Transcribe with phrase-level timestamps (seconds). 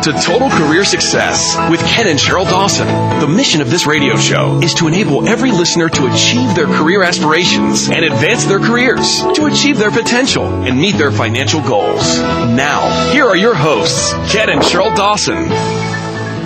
[0.00, 2.86] To Total Career Success with Ken and Sheryl Dawson.
[3.20, 7.02] The mission of this radio show is to enable every listener to achieve their career
[7.02, 12.16] aspirations and advance their careers, to achieve their potential and meet their financial goals.
[12.18, 15.50] Now, here are your hosts, Ken and Sheryl Dawson.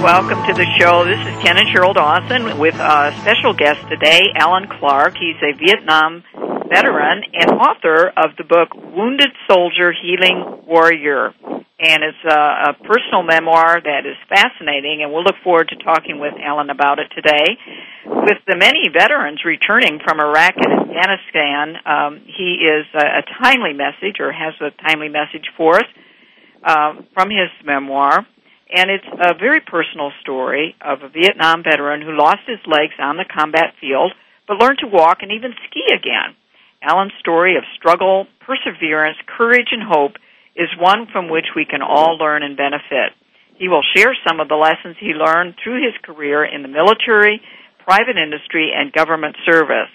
[0.03, 1.05] Welcome to the show.
[1.05, 5.15] This is Ken and Sheryl Dawson with a special guest today, Allen Clark.
[5.17, 6.25] He's a Vietnam
[6.75, 11.33] veteran and author of the book Wounded Soldier Healing Warrior
[11.85, 16.21] and it's a, a personal memoir that is fascinating, and we'll look forward to talking
[16.21, 17.59] with Allen about it today.
[18.07, 23.73] With the many veterans returning from Iraq and Afghanistan, um, he is a, a, timely
[23.73, 25.89] message, or has a timely message for us
[26.63, 28.25] uh, from his memoir.
[28.75, 33.17] And it's a very personal story of a Vietnam veteran who lost his legs on
[33.17, 34.13] the combat field,
[34.47, 36.35] but learned to walk and even ski again.
[36.85, 40.17] Allen's story of struggle, perseverance, courage, and hope
[40.55, 43.17] is one from which we can all learn and benefit.
[43.57, 47.41] He will share some of the lessons he learned through his career in the military,
[47.85, 49.91] private industry, and government service.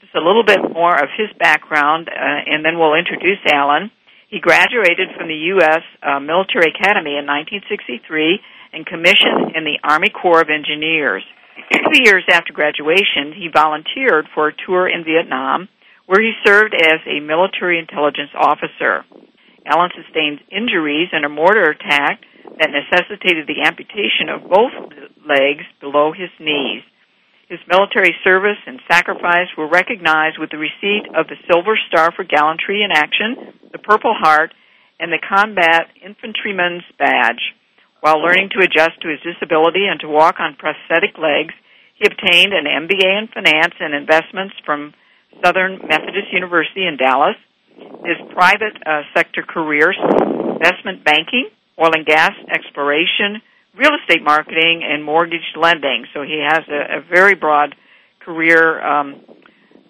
[0.00, 3.90] Just a little bit more of his background, uh, and then we'll introduce Allen.
[4.28, 5.84] He graduated from the U.S.
[6.02, 8.40] Uh, Military Academy in 1963
[8.72, 11.22] and commissioned in the Army Corps of Engineers.
[11.92, 15.68] Two years after graduation, he volunteered for a tour in Vietnam,
[16.06, 19.04] where he served as a military intelligence officer.
[19.66, 22.20] Allen sustained injuries in a mortar attack
[22.58, 24.74] that necessitated the amputation of both
[25.26, 26.82] legs below his knees.
[27.48, 32.24] His military service and sacrifice were recognized with the receipt of the Silver Star for
[32.24, 34.54] Gallantry in Action, the Purple Heart,
[34.98, 37.52] and the Combat Infantryman's Badge.
[38.00, 41.54] While learning to adjust to his disability and to walk on prosthetic legs,
[41.94, 44.94] he obtained an MBA in Finance and Investments from
[45.44, 47.36] Southern Methodist University in Dallas
[48.04, 51.48] his private uh, sector careers, investment banking,
[51.78, 53.40] oil and gas exploration,
[53.76, 56.04] real estate marketing, and mortgage lending.
[56.12, 57.74] So he has a, a very broad
[58.20, 59.20] career um,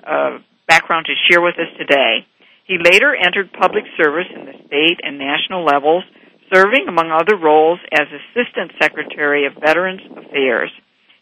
[0.07, 0.39] uh,
[0.69, 2.27] background to share with us today.
[2.67, 6.05] He later entered public service in the state and national levels,
[6.53, 10.71] serving, among other roles, as Assistant Secretary of Veterans Affairs.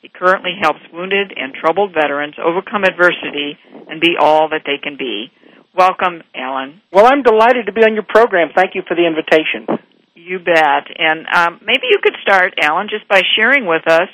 [0.00, 4.96] He currently helps wounded and troubled veterans overcome adversity and be all that they can
[4.96, 5.30] be.
[5.76, 6.80] Welcome, Allen.
[6.92, 8.48] Well, I'm delighted to be on your program.
[8.54, 9.68] Thank you for the invitation.
[10.14, 10.88] You bet.
[10.96, 14.08] And um, maybe you could start, Allen, just by sharing with us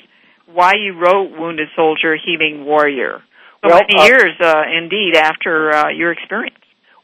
[0.45, 3.21] why you wrote Wounded Soldier, Healing Warrior.
[3.63, 6.55] So well, many uh, years, uh, indeed, after uh, your experience.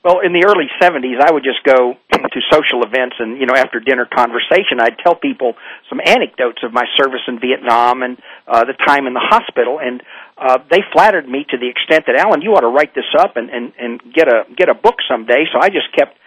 [0.04, 3.56] Well, in the early 70s, I would just go to social events and, you know,
[3.56, 5.56] after dinner conversation, I'd tell people
[5.88, 9.80] some anecdotes of my service in Vietnam and uh, the time in the hospital.
[9.80, 10.04] And
[10.38, 13.38] uh, they flattered me to the extent that Allen, you ought to write this up
[13.38, 15.46] and and and get a get a book someday.
[15.54, 16.18] So I just kept.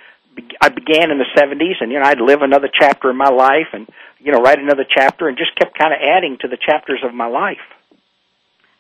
[0.61, 3.73] I began in the '70s, and you know I'd live another chapter in my life,
[3.73, 3.89] and
[4.21, 7.13] you know write another chapter, and just kept kind of adding to the chapters of
[7.15, 7.65] my life.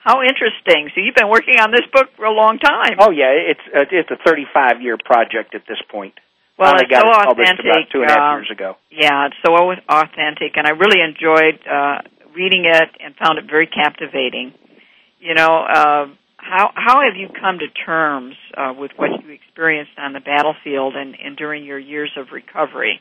[0.06, 0.86] How interesting!
[0.94, 3.02] So you've been working on this book for a long time.
[3.02, 6.14] Oh yeah, it's uh, it's a 35 year project at this point.
[6.54, 7.66] Well, it's so it authentic.
[7.66, 8.78] About two and a half um, years ago.
[8.88, 12.06] Yeah, it's so authentic, and I really enjoyed uh,
[12.38, 14.54] reading it and found it very captivating
[15.26, 16.06] you know, uh,
[16.36, 20.94] how how have you come to terms uh, with what you experienced on the battlefield
[20.94, 23.00] and, and during your years of recovery?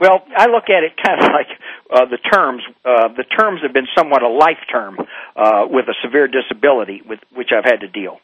[0.00, 1.48] Well, I look at it kind of like
[1.90, 2.62] uh, the terms.
[2.84, 4.98] Uh, the terms have been somewhat a life term
[5.36, 8.18] uh, with a severe disability with which I've had to deal.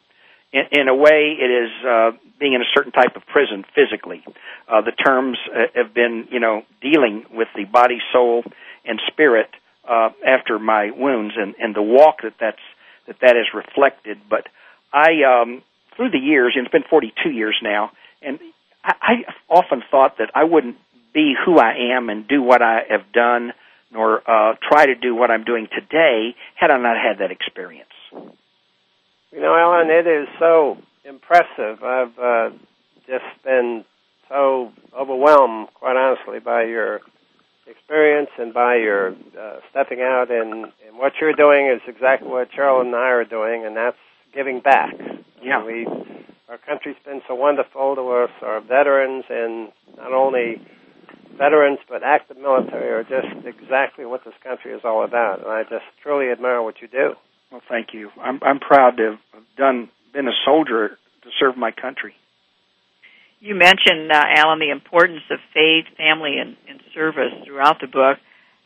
[0.53, 2.11] In, in a way, it is uh,
[2.41, 4.25] being in a certain type of prison physically.
[4.69, 8.45] Uh, the terms uh, have been, you know, dealing with the body, soul,
[8.85, 9.51] and spirit
[9.87, 12.59] uh, after my wounds, and, and the walk that that's
[13.07, 14.19] that that is reflected.
[14.29, 14.47] But
[14.93, 15.63] I, um,
[15.97, 17.91] through the years, and it's been 42 years now,
[18.23, 18.39] and
[18.85, 19.15] I, I
[19.49, 20.77] often thought that I wouldn't
[21.13, 23.53] be who I am and do what I have done,
[23.93, 27.89] nor uh, try to do what I'm doing today, had I not had that experience.
[28.13, 31.83] You know, Allen, it is so impressive.
[31.83, 32.51] I've uh,
[33.07, 33.85] just been
[34.29, 37.01] so overwhelmed, quite honestly, by your
[37.67, 42.51] experience and by your uh, stepping out and, and what you're doing is exactly what
[42.53, 43.97] Sheryl and I are doing, and that's
[44.35, 44.95] giving back.
[45.43, 45.65] Yeah.
[45.65, 45.87] We,
[46.49, 48.31] our country's been so wonderful to us.
[48.43, 50.61] Our veterans and not only
[51.39, 55.41] veterans but active military are just exactly what this country is all about.
[55.41, 57.15] And I just truly admire what you do.
[57.51, 58.11] Well, thank you.
[58.21, 62.15] I'm I'm proud to have done been a soldier to serve my country.
[63.41, 68.19] You mentioned, uh, Allen, the importance of faith, family, and, and service throughout the book.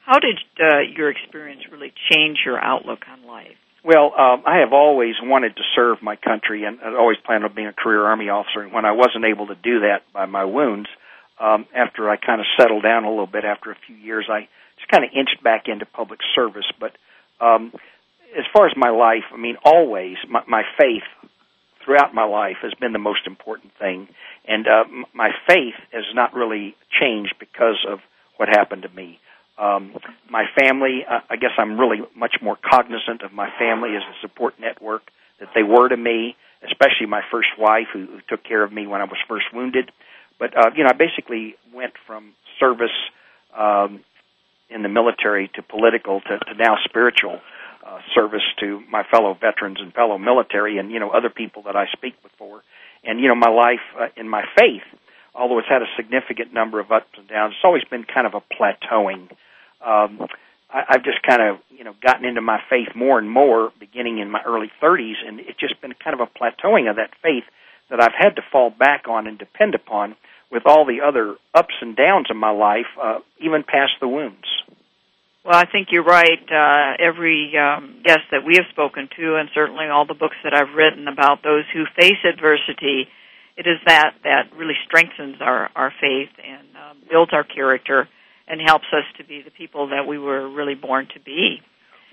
[0.04, 3.56] How did uh, your experience really change your outlook on life?
[3.84, 7.54] Well, um, I have always wanted to serve my country, and I always planned on
[7.54, 8.62] being a career Army officer.
[8.62, 10.88] And when I wasn't able to do that by my wounds,
[11.43, 14.49] um, after I kind of settled down a little bit after a few years, I
[14.77, 16.71] just kind of inched back into public service.
[16.79, 16.93] But
[17.44, 17.73] um,
[18.39, 21.03] as far as my life, I mean, always my, my faith
[21.85, 24.09] throughout my life has been the most important thing,
[24.47, 27.99] and uh, m- my faith has not really changed because of
[28.37, 29.19] what happened to me.
[29.59, 29.97] Um,
[30.31, 34.17] my family, uh, I guess I'm really much more cognizant of my family as a
[34.21, 35.03] support network
[35.41, 38.87] that they were to me, especially my first wife who, who took care of me
[38.87, 39.91] when I was first wounded.
[40.43, 42.91] But uh, you know, I basically went from service
[43.56, 44.00] um,
[44.69, 47.39] in the military to political to, to now spiritual
[47.87, 51.77] uh, service to my fellow veterans and fellow military, and you know other people that
[51.77, 52.65] I speak before.
[53.05, 54.83] And you know, my life uh, in my faith,
[55.33, 58.35] although it's had a significant number of ups and downs, it's always been kind of
[58.35, 59.31] a plateauing.
[59.81, 60.27] Um,
[60.69, 64.19] I, I've just kind of you know gotten into my faith more and more, beginning
[64.19, 67.44] in my early 30s, and it's just been kind of a plateauing of that faith
[67.91, 70.17] that I've had to fall back on and depend upon
[70.52, 74.44] with all the other ups and downs of my life, uh, even past the wounds.
[75.44, 76.38] Well, I think you're right.
[76.38, 80.54] Uh, every um, guest that we have spoken to, and certainly all the books that
[80.54, 83.08] I've written about those who face adversity,
[83.56, 88.08] it is that that really strengthens our our faith and uh, builds our character
[88.46, 91.60] and helps us to be the people that we were really born to be.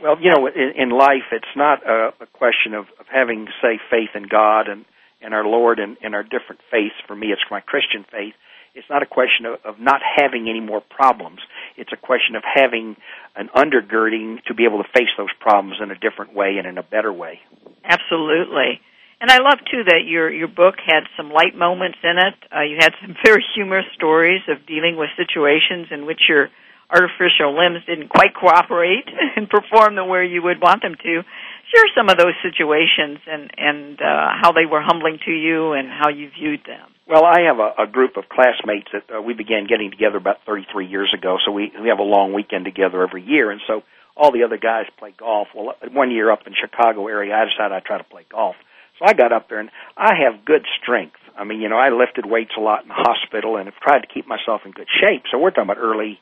[0.02, 3.80] Well, you know, in, in life, it's not a, a question of, of having, say,
[3.92, 4.86] faith in God and
[5.22, 6.96] and our Lord and, and our different faiths.
[7.08, 8.34] For me, it's my Christian faith.
[8.76, 11.40] It's not a question of, of not having any more problems.
[11.76, 12.96] It's a question of having
[13.36, 16.78] an undergirding to be able to face those problems in a different way and in
[16.78, 17.40] a better way.
[17.84, 18.80] Absolutely.
[19.22, 22.36] And I love too that your your book had some light moments in it.
[22.56, 26.50] Uh, you had some very humorous stories of dealing with situations in which your
[26.90, 29.06] artificial limbs didn't quite cooperate
[29.36, 31.24] and perform the way you would want them to.
[31.70, 35.88] Share some of those situations and and uh, how they were humbling to you and
[35.88, 36.90] how you viewed them.
[37.08, 40.38] Well, I have a, a group of classmates that uh, we began getting together about
[40.46, 41.38] 33 years ago.
[41.46, 43.84] So we we have a long weekend together every year, and so
[44.18, 45.50] all the other guys play golf.
[45.56, 48.56] Well, one year up in Chicago area, I decided I'd try to play golf.
[48.98, 51.16] So I got up there, and I have good strength.
[51.38, 54.02] I mean, you know, I lifted weights a lot in the hospital, and have tried
[54.02, 55.24] to keep myself in good shape.
[55.32, 56.20] So we're talking about early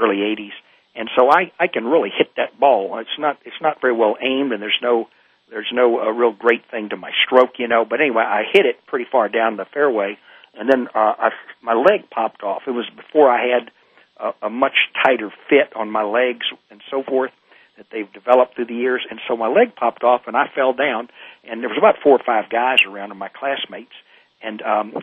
[0.00, 0.56] early 80s,
[0.94, 2.98] and so I I can really hit that ball.
[2.98, 5.08] It's not it's not very well aimed, and there's no
[5.50, 7.84] there's no uh, real great thing to my stroke, you know.
[7.84, 10.18] But anyway, I hit it pretty far down the fairway,
[10.54, 11.30] and then uh, I,
[11.62, 12.62] my leg popped off.
[12.66, 13.70] It was before I had
[14.18, 17.32] a, a much tighter fit on my legs and so forth
[17.76, 20.72] that they've developed through the years, and so my leg popped off, and I fell
[20.72, 21.08] down,
[21.44, 23.94] and there was about four or five guys around, and my classmates,
[24.42, 24.94] and um,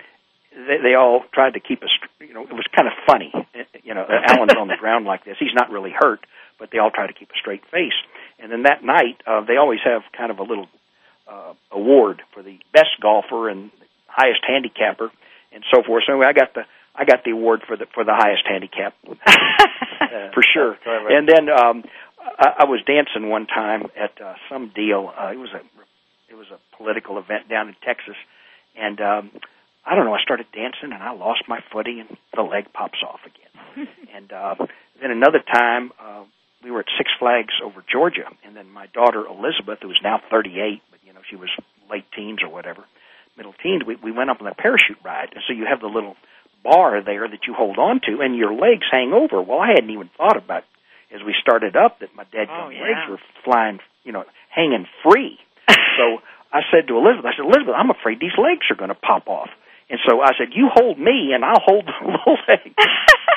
[0.66, 1.94] they, they all tried to keep us.
[2.20, 3.32] You know, it was kind of funny.
[3.84, 6.26] You know, Allen's on the ground like this; he's not really hurt,
[6.60, 7.98] but they all try to keep a straight face.
[8.40, 10.68] And then that night, uh, they always have kind of a little
[11.28, 13.72] uh, award for the best golfer and
[14.08, 15.12] highest handicapper
[15.54, 16.04] and so forth.
[16.06, 16.62] So anyway, I got the
[16.96, 20.78] I got the award for the for the highest handicap uh, for sure.
[20.86, 21.84] And then um,
[22.20, 25.12] I, I was dancing one time at uh, some deal.
[25.16, 25.62] Uh, it was a
[26.30, 28.16] it was a political event down in Texas,
[28.76, 29.32] and um,
[29.88, 30.14] I don't know.
[30.14, 33.88] I started dancing and I lost my footing and the leg pops off again.
[34.16, 34.56] and uh,
[35.02, 35.92] then another time.
[36.00, 36.24] Uh,
[36.64, 40.20] we were at Six Flags over Georgia, and then my daughter Elizabeth, who is now
[40.30, 41.50] 38, but you know she was
[41.90, 42.84] late teens or whatever,
[43.38, 43.84] middle teens.
[43.86, 46.16] We we went up on a parachute ride, and so you have the little
[46.64, 49.40] bar there that you hold on to, and your legs hang over.
[49.42, 50.64] Well, I hadn't even thought about
[51.14, 52.82] as we started up that my dead Oh, yeah.
[52.82, 55.38] legs were flying, you know, hanging free.
[55.70, 56.18] so
[56.52, 59.28] I said to Elizabeth, I said, Elizabeth, I'm afraid these legs are going to pop
[59.30, 59.50] off.
[59.90, 62.74] And so I said, you hold me, and I'll hold the little leg.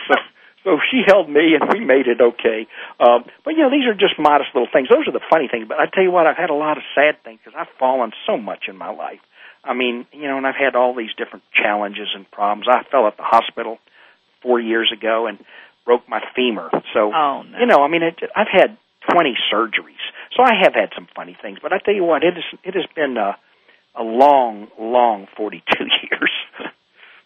[0.08, 0.14] so,
[0.64, 2.66] so she held me, and we made it okay.
[2.98, 4.88] Um, but you know, these are just modest little things.
[4.88, 5.66] Those are the funny things.
[5.68, 8.12] But I tell you what, I've had a lot of sad things because I've fallen
[8.26, 9.20] so much in my life.
[9.62, 12.66] I mean, you know, and I've had all these different challenges and problems.
[12.68, 13.78] I fell at the hospital
[14.42, 15.38] four years ago and
[15.84, 16.70] broke my femur.
[16.94, 17.58] So, Oh, no.
[17.58, 18.76] you know, I mean, it, I've had
[19.12, 20.00] 20 surgeries.
[20.36, 21.58] So I have had some funny things.
[21.62, 23.36] But I tell you what, it is it has been a,
[23.94, 25.99] a long, long 42 years.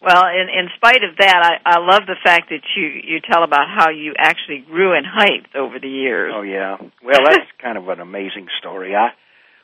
[0.05, 3.43] Well, in, in spite of that, I, I love the fact that you you tell
[3.43, 6.31] about how you actually grew in height over the years.
[6.37, 6.77] Oh yeah.
[7.03, 8.95] Well, that's kind of an amazing story.
[8.95, 9.17] I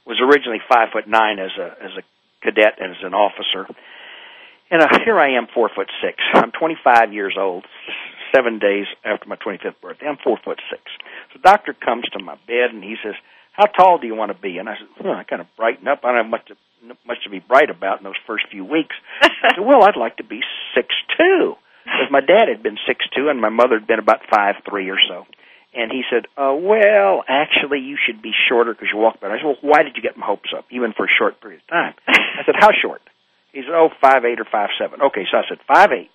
[0.07, 2.03] was originally five foot nine as a as a
[2.41, 3.69] cadet and as an officer,
[4.71, 6.17] and uh, here I am, four foot six.
[6.33, 7.67] I'm 25 years old,
[8.35, 10.07] seven days after my 25th birthday.
[10.07, 10.81] I'm four foot six.
[11.35, 13.15] So the doctor comes to my bed and he says,
[13.53, 15.87] "How tall do you want to be?" And I said, well, "I kind of brighten
[15.87, 16.01] up.
[16.03, 16.57] I don't have much to
[17.07, 20.17] much to be bright about in those first few weeks." I said, "Well, I'd like
[20.17, 20.41] to be
[20.75, 24.23] six two, because my dad had been six two and my mother had been about
[24.31, 25.27] five three or so."
[25.73, 29.39] And he said, uh, "Well, actually, you should be shorter because you walk better." I
[29.39, 31.69] said, "Well, why did you get my hopes up, even for a short period of
[31.69, 33.03] time?" I said, "How short?"
[33.53, 35.03] He said, "Oh, five eight or five seven.
[35.03, 36.11] Okay, so I said five eight.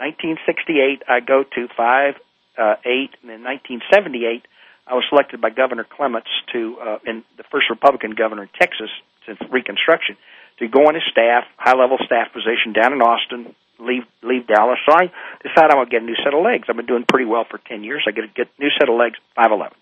[0.00, 2.14] 1968, I go to five
[2.56, 4.48] uh, eight, and in 1978,
[4.86, 8.90] I was selected by Governor Clements to, uh, in the first Republican governor in Texas
[9.26, 10.16] since Reconstruction,
[10.58, 14.78] to go on his staff, high level staff position down in Austin, leave leave Dallas.
[14.86, 15.10] So I
[15.42, 16.68] decided I'm gonna get a new set of legs.
[16.68, 18.04] I've been doing pretty well for ten years.
[18.06, 19.76] I get a get new set of legs, five eleven.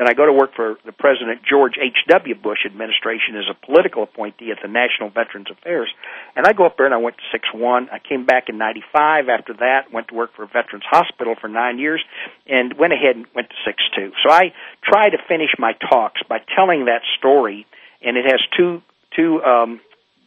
[0.00, 2.34] Then I go to work for the President George H.W.
[2.36, 5.92] Bush administration as a political appointee at the National Veterans Affairs.
[6.34, 7.90] And I go up there and I went to six one.
[7.92, 11.48] I came back in 95 after that, went to work for a Veterans Hospital for
[11.48, 12.02] nine years,
[12.48, 14.12] and went ahead and went to six two.
[14.24, 17.66] So I try to finish my talks by telling that story,
[18.00, 18.80] and it has two,
[19.14, 19.80] two, um,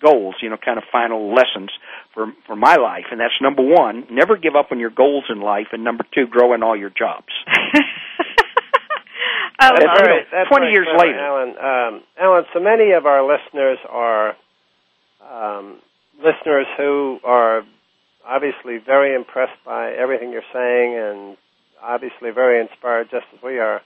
[0.06, 1.72] goals, you know, kind of final lessons
[2.14, 5.42] for for my life, and that's number one, never give up on your goals in
[5.42, 7.34] life, and number two, grow in all your jobs.
[9.60, 10.26] I That's right.
[10.32, 11.20] That's 20 right, years later.
[11.20, 11.50] Allen.
[11.58, 14.36] Um, Allen, so many of our listeners are
[15.22, 15.80] um,
[16.18, 17.64] listeners who are
[18.26, 21.38] obviously very impressed by everything you're saying and
[21.82, 23.82] obviously very inspired, just as we are.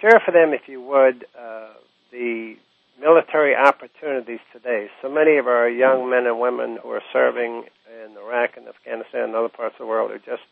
[0.00, 1.68] Share for them, if you would, uh,
[2.10, 2.56] the
[3.00, 4.88] military opportunities today.
[5.00, 9.24] So many of our young men and women who are serving in Iraq and Afghanistan
[9.24, 10.42] and other parts of the world are just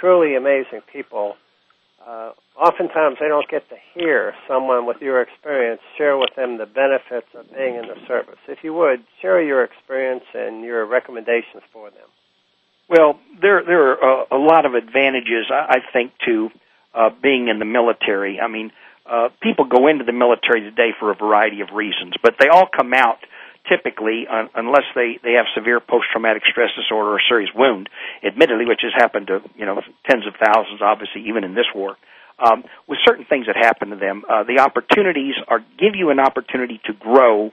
[0.00, 1.34] truly amazing people.
[2.06, 6.66] Uh, oftentimes they don't get to hear someone with your experience share with them the
[6.66, 8.38] benefits of being in the service.
[8.48, 12.08] If you would, share your experience and your recommendations for them.
[12.88, 16.48] Well, there there are uh, a lot of advantages, I, I think, to
[16.94, 18.40] uh, being in the military.
[18.40, 18.72] I mean,
[19.04, 22.68] uh, people go into the military today for a variety of reasons, but they all
[22.74, 23.18] come out
[23.68, 27.88] typically, un- unless they they have severe post traumatic stress disorder or serious wound,
[28.24, 31.96] admittedly, which has happened to you know tens of thousands, obviously, even in this war.
[32.38, 36.20] Um, with certain things that happen to them, uh, the opportunities are give you an
[36.20, 37.50] opportunity to grow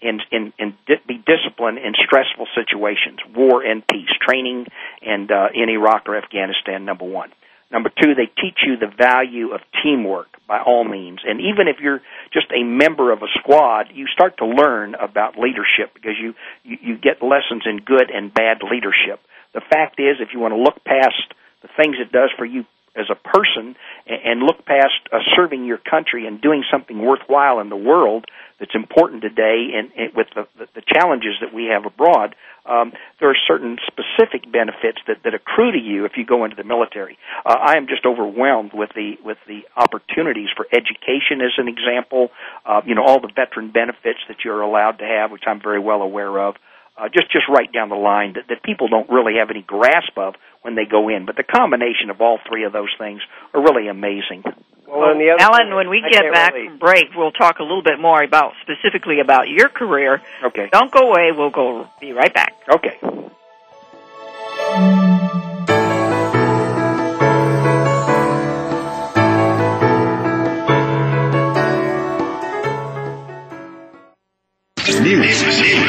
[0.00, 4.66] and and, and di- be disciplined in stressful situations, war and peace, training,
[5.02, 6.84] and uh, in Iraq or Afghanistan.
[6.84, 7.30] Number one.
[7.70, 11.20] Number two, they teach you the value of teamwork by all means.
[11.26, 12.00] And even if you're
[12.32, 16.34] just a member of a squad, you start to learn about leadership because you,
[16.64, 19.20] you, you get lessons in good and bad leadership.
[19.52, 22.64] The fact is, if you want to look past the things it does for you
[22.98, 23.76] as a person
[24.06, 28.24] and, look past uh, serving your country and doing something worthwhile in the world
[28.58, 32.34] that's important today and, and with the, the, the challenges that we have abroad,
[32.66, 36.56] um, there are certain specific benefits that, that accrue to you if you go into
[36.56, 37.18] the military.
[37.44, 42.28] Uh, I am just overwhelmed with the with the opportunities for education, as an example.
[42.66, 45.80] Uh, you know, all the veteran benefits that you're allowed to have, which I'm very
[45.80, 46.56] well aware of.
[46.98, 50.18] Uh, just just right down the line that, that people don't really have any grasp
[50.18, 51.26] of when they go in.
[51.26, 53.20] But the combination of all three of those things
[53.54, 54.42] are really amazing.
[54.84, 57.30] Well, and the other Allen, thing when we I get back really- from break, we'll
[57.30, 60.20] talk a little bit more about specifically about your career.
[60.42, 60.68] Okay.
[60.72, 61.30] Don't go away.
[61.30, 62.56] We'll go be right back.
[62.68, 62.98] Okay.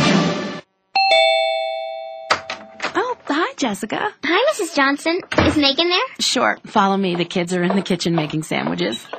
[2.94, 4.12] Oh, hi, Jessica.
[4.24, 4.74] Hi, Mrs.
[4.74, 5.20] Johnson.
[5.38, 5.98] Is Megan there?
[6.20, 6.58] Sure.
[6.66, 7.14] Follow me.
[7.14, 9.04] The kids are in the kitchen making sandwiches.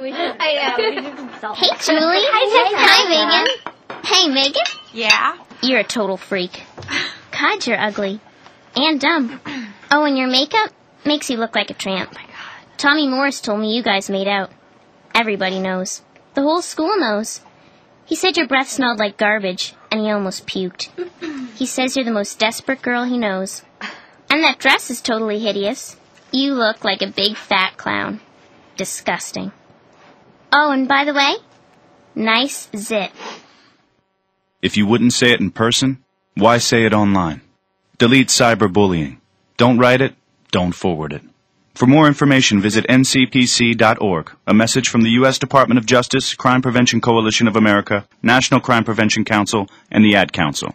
[0.00, 0.56] Hey,
[1.78, 2.24] Julie.
[2.32, 4.02] Hi, Megan.
[4.04, 4.62] Hey, Megan.
[4.92, 5.36] Yeah?
[5.62, 6.62] You're a total freak.
[7.32, 8.20] God, you're ugly.
[8.76, 9.40] And dumb.
[9.90, 10.70] Oh, and your makeup
[11.04, 12.14] makes you look like a tramp.
[12.78, 14.50] Tommy Morris told me you guys made out.
[15.14, 16.02] Everybody knows.
[16.34, 17.40] The whole school knows.
[18.04, 20.88] He said your breath smelled like garbage, and he almost puked.
[21.56, 23.62] He says you're the most desperate girl he knows.
[24.30, 25.96] And that dress is totally hideous.
[26.32, 28.20] You look like a big fat clown.
[28.76, 29.52] Disgusting.
[30.52, 31.36] Oh, and by the way,
[32.14, 33.12] nice zit.
[34.62, 36.02] If you wouldn't say it in person,
[36.34, 37.40] why say it online?
[37.98, 39.18] Delete cyberbullying.
[39.56, 40.14] Don't write it,
[40.50, 41.22] don't forward it.
[41.74, 44.32] For more information, visit ncpc.org.
[44.46, 45.38] A message from the U.S.
[45.38, 50.32] Department of Justice, Crime Prevention Coalition of America, National Crime Prevention Council, and the Ad
[50.32, 50.74] Council.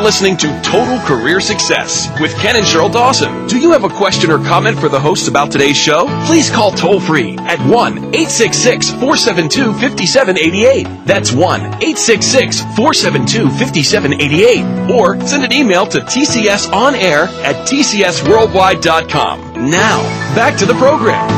[0.00, 3.46] are listening to Total Career Success with Ken and Sheryl Dawson.
[3.48, 6.06] Do you have a question or comment for the hosts about today's show?
[6.26, 11.04] Please call toll free at 1 866 472 5788.
[11.04, 14.90] That's 1 866 472 5788.
[14.90, 19.70] Or send an email to tcsonair at tcsworldwide.com.
[19.70, 20.02] Now,
[20.34, 21.28] back to the program.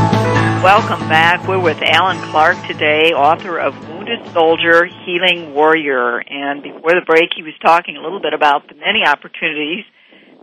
[0.63, 1.49] Welcome back.
[1.49, 6.19] We're with Allen Clark today, author of Wounded Soldier, Healing Warrior.
[6.19, 9.85] And before the break, he was talking a little bit about the many opportunities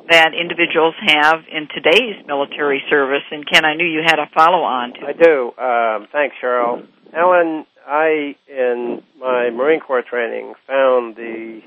[0.09, 3.23] that individuals have in today's military service.
[3.31, 5.51] And Ken, I knew you had a follow on to I do.
[5.59, 6.87] Um, thanks, Sheryl.
[7.13, 11.59] Allen, I, in my Marine Corps training, found the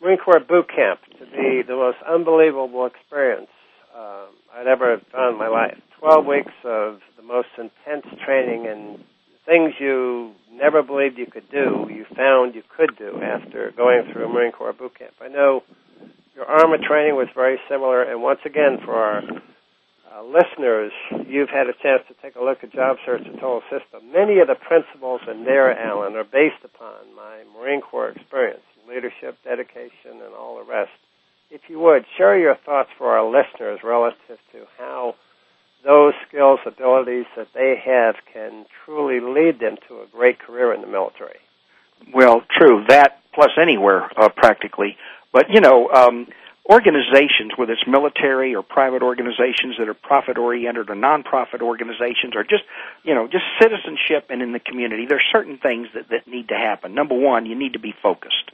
[0.00, 3.50] Marine Corps boot camp to be the most unbelievable experience
[3.94, 5.76] um, I'd ever found in my life.
[6.00, 9.04] 12 weeks of the most intense training and
[9.46, 14.32] things you never believed you could do, you found you could do after going through
[14.32, 15.14] Marine Corps boot camp.
[15.20, 15.62] I know
[16.34, 20.92] your armor training was very similar, and once again, for our uh, listeners,
[21.26, 24.12] you've had a chance to take a look at Job Search and Total System.
[24.12, 29.36] Many of the principles in there, Allen, are based upon my Marine Corps experience, leadership,
[29.44, 30.90] dedication, and all the rest.
[31.50, 35.14] If you would, share your thoughts for our listeners relative to how
[35.86, 40.80] those skills, abilities that they have can truly lead them to a great career in
[40.80, 41.38] the military.
[42.12, 44.96] Well, true that plus anywhere uh, practically.
[45.32, 46.26] But you know, um,
[46.68, 52.42] organizations, whether it's military or private organizations that are profit oriented or nonprofit organizations, or
[52.42, 52.64] just
[53.04, 56.48] you know just citizenship and in the community, there are certain things that that need
[56.48, 56.94] to happen.
[56.94, 58.50] Number one, you need to be focused.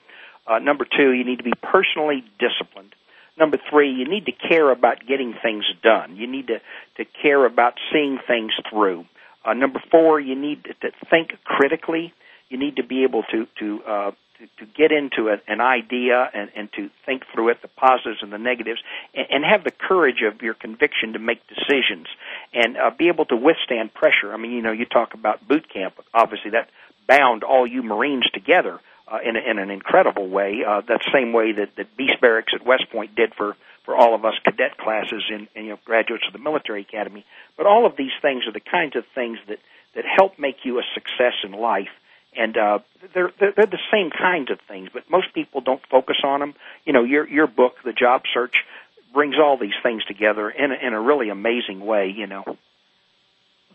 [0.47, 2.95] Uh, number two, you need to be personally disciplined.
[3.39, 6.17] Number three, you need to care about getting things done.
[6.17, 6.61] You need to,
[6.97, 9.07] to care about seeing things through.
[9.45, 12.13] Uh, number four, you need to, think critically.
[12.49, 16.29] You need to be able to to uh, to, to get into a, an idea
[16.35, 18.81] and, and to think through it, the positives and the negatives,
[19.15, 22.07] and, and have the courage of your conviction to make decisions
[22.53, 24.33] and uh, be able to withstand pressure.
[24.33, 25.95] I mean, you know, you talk about boot camp.
[26.13, 26.69] Obviously, that
[27.09, 30.63] bound all you Marines together uh, in, in an incredible way.
[30.67, 34.15] Uh, that same way that, that Beast Barracks at West Point did for for all
[34.15, 37.25] of us cadet classes and, and you know graduates of the military academy.
[37.57, 39.59] But all of these things are the kinds of things that
[39.95, 41.91] that help make you a success in life.
[42.35, 42.79] And uh,
[43.13, 46.55] they're, they're they're the same kinds of things, but most people don't focus on them.
[46.85, 48.65] You know, your your book, The Job Search,
[49.13, 52.15] brings all these things together in a, in a really amazing way.
[52.17, 52.57] You know.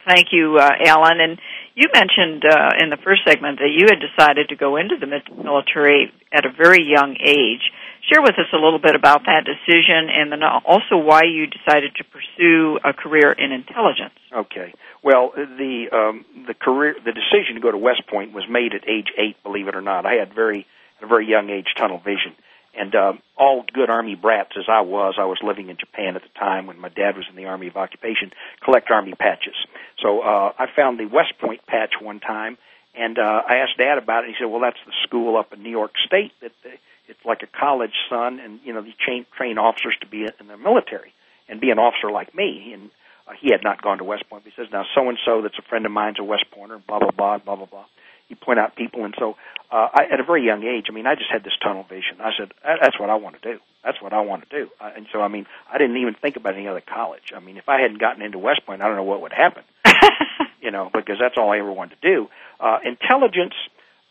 [0.08, 1.20] Thank you, uh, Allen.
[1.20, 1.38] And
[1.76, 5.06] you mentioned uh, in the first segment that you had decided to go into the
[5.36, 7.68] military at a very young age.
[8.08, 11.92] Share with us a little bit about that decision, and then also why you decided
[11.96, 14.16] to pursue a career in intelligence.
[14.32, 14.74] Okay.
[15.04, 18.88] Well, the um, the career the decision to go to West Point was made at
[18.88, 19.36] age eight.
[19.44, 20.66] Believe it or not, I had very
[21.00, 22.32] at a very young age tunnel vision.
[22.78, 26.22] And uh, all good Army brats as I was, I was living in Japan at
[26.22, 28.32] the time when my dad was in the Army of Occupation,
[28.64, 29.56] collect Army patches.
[30.02, 32.58] So uh, I found the West Point patch one time,
[32.94, 34.28] and uh, I asked Dad about it.
[34.28, 36.70] And he said, "Well, that's the school up in New York State that the,
[37.08, 40.48] it's like a college son, and you know they train train officers to be in
[40.48, 41.14] the military
[41.50, 42.92] and be an officer like me." And
[43.28, 44.44] uh, he had not gone to West Point.
[44.44, 46.78] But he says, "Now so and so that's a friend of mine's a West Pointer,
[46.78, 47.86] blah blah blah blah blah blah."
[48.30, 49.36] You point out people, and so
[49.72, 52.18] uh, I, at a very young age, I mean, I just had this tunnel vision.
[52.20, 53.60] I said, "That's what I want to do.
[53.84, 56.36] That's what I want to do." Uh, and so, I mean, I didn't even think
[56.36, 57.34] about any other college.
[57.36, 59.64] I mean, if I hadn't gotten into West Point, I don't know what would happen.
[60.62, 62.30] you know, because that's all I ever wanted to do.
[62.60, 63.54] Uh, intelligence.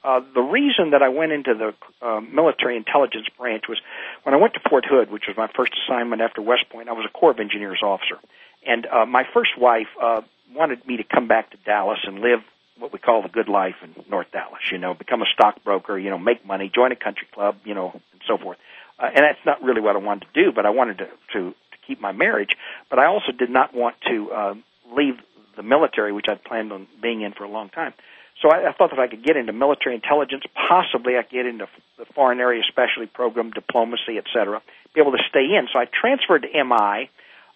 [0.05, 1.75] Uh, the reason that I went into the
[2.07, 3.79] uh, military intelligence branch was
[4.23, 6.89] when I went to Fort Hood, which was my first assignment after West Point.
[6.89, 8.19] I was a Corps of Engineers officer,
[8.65, 10.21] and uh, my first wife uh,
[10.55, 12.41] wanted me to come back to Dallas and live
[12.79, 14.63] what we call the good life in North Dallas.
[14.71, 17.93] You know, become a stockbroker, you know, make money, join a country club, you know,
[17.93, 18.59] and so forth.
[18.99, 21.51] Uh, and that's not really what I wanted to do, but I wanted to to,
[21.51, 22.51] to keep my marriage.
[22.91, 24.55] But I also did not want to uh,
[24.93, 25.15] leave
[25.57, 27.95] the military, which I'd planned on being in for a long time.
[28.43, 31.47] So I, I thought that I could get into military intelligence, possibly I could get
[31.47, 34.61] into the Foreign Area Specialty Program, diplomacy, et cetera,
[34.95, 35.69] be able to stay in.
[35.73, 37.11] So I transferred to MI,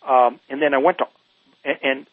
[0.07, 1.05] um, and then I went to,
[1.65, 2.07] and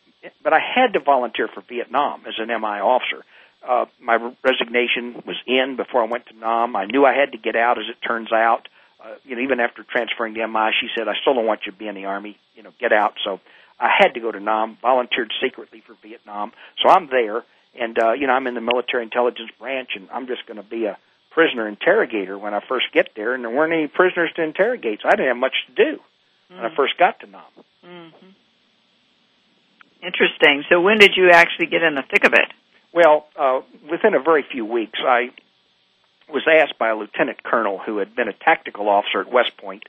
[0.43, 3.23] but I had to volunteer for Vietnam as an MI officer.
[3.67, 6.75] Uh, my resignation was in before I went to Nam.
[6.75, 8.67] I knew I had to get out, as it turns out.
[9.03, 11.71] Uh, you know, even after transferring to MI, she said, "I still don't want you
[11.71, 12.37] to be in the army.
[12.55, 13.39] You know, get out." So
[13.79, 14.77] I had to go to Nam.
[14.81, 17.43] Volunteered secretly for Vietnam, so I'm there,
[17.79, 20.63] and uh, you know, I'm in the military intelligence branch, and I'm just going to
[20.63, 20.97] be a
[21.31, 23.33] prisoner interrogator when I first get there.
[23.35, 26.55] And there weren't any prisoners to interrogate, so I didn't have much to do mm-hmm.
[26.55, 26.75] when I mm.
[26.75, 27.41] first got to Nam.
[27.85, 28.27] Mm-hmm.
[30.01, 30.63] Interesting.
[30.69, 32.51] So when did you actually get in the thick of it?
[32.93, 35.29] Well, uh, within a very few weeks, I
[36.31, 39.83] was asked by a lieutenant colonel who had been a tactical officer at West Point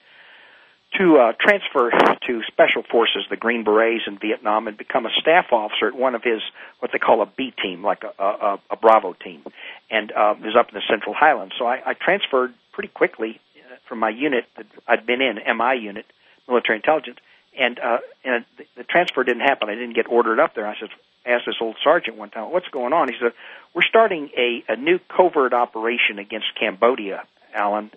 [0.97, 1.91] to uh, transfer
[2.27, 6.15] to Special Forces, the Green Berets in Vietnam, and become a staff officer at one
[6.15, 6.41] of his
[6.79, 9.43] what they call a B team, like a, a, a Bravo team,
[9.91, 11.55] and uh, was up in the Central Highlands.
[11.59, 15.77] So I, I transferred pretty quickly uh, from my unit that I'd been in, MI
[15.79, 16.07] unit,
[16.49, 17.19] military intelligence,
[17.59, 18.45] and uh, and
[18.77, 19.69] the, transfer didn't happen.
[19.69, 20.67] I didn't get ordered up there.
[20.67, 20.91] I said,
[21.27, 23.33] asked this old sergeant one time, "What's going on?" He said,
[23.75, 27.91] "We're starting a, a new covert operation against Cambodia, Allen."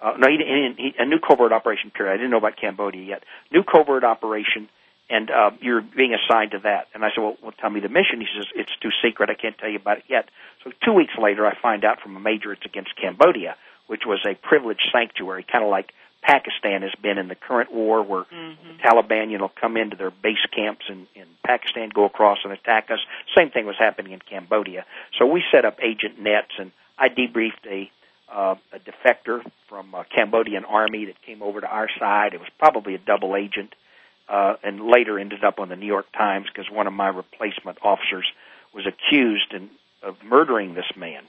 [0.00, 1.90] Uh, no, he, he, he, a new covert operation.
[1.90, 2.12] Period.
[2.12, 3.24] I didn't know about Cambodia yet.
[3.52, 4.68] New covert operation,
[5.10, 6.86] and uh, you're being assigned to that.
[6.94, 8.20] And I said, well, well, tell me the mission.
[8.20, 9.28] He says, it's too secret.
[9.28, 10.28] I can't tell you about it yet.
[10.62, 13.56] So two weeks later, I find out from a major it's against Cambodia,
[13.88, 18.02] which was a privileged sanctuary, kind of like Pakistan has been in the current war,
[18.02, 18.68] where mm-hmm.
[18.68, 22.52] the Taliban, you know, come into their base camps in, in Pakistan, go across and
[22.52, 22.98] attack us.
[23.36, 24.84] Same thing was happening in Cambodia.
[25.18, 27.90] So we set up agent nets, and I debriefed a
[28.30, 32.34] uh, a defector from a Cambodian army that came over to our side.
[32.34, 33.74] It was probably a double agent,
[34.28, 37.78] uh, and later ended up on the New York Times because one of my replacement
[37.82, 38.26] officers
[38.74, 39.70] was accused in,
[40.02, 41.22] of murdering this man,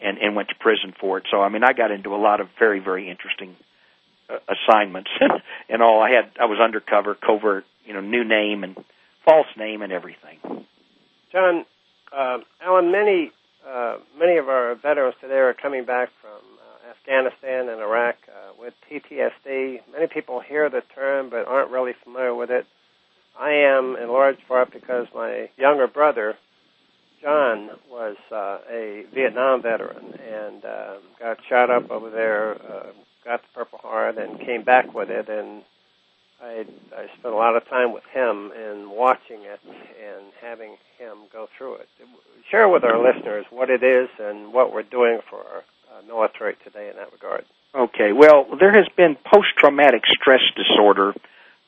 [0.00, 1.24] and and went to prison for it.
[1.30, 3.54] So I mean, I got into a lot of very very interesting
[4.28, 5.10] assignments
[5.68, 6.02] and all.
[6.02, 8.76] I had I was undercover, covert, you know, new name and
[9.24, 10.38] false name and everything.
[11.32, 11.64] John,
[12.16, 13.32] uh, Allen, many
[13.68, 18.52] uh, many of our veterans today are coming back from uh, Afghanistan and Iraq uh,
[18.58, 19.80] with PTSD.
[19.92, 22.66] Many people hear the term but aren't really familiar with it.
[23.38, 26.34] I am in large part because my younger brother,
[27.22, 32.92] John, was uh, a Vietnam veteran and uh, got shot up over there, uh,
[33.28, 35.28] got the Purple Heart, and came back with it.
[35.28, 35.62] And
[36.42, 36.64] I
[36.96, 41.48] I spent a lot of time with him and watching it and having him go
[41.56, 41.88] through it.
[42.50, 45.62] Share with our listeners what it is and what we're doing for our
[45.92, 47.44] uh, military today in that regard.
[47.74, 51.12] Okay, well, there has been post-traumatic stress disorder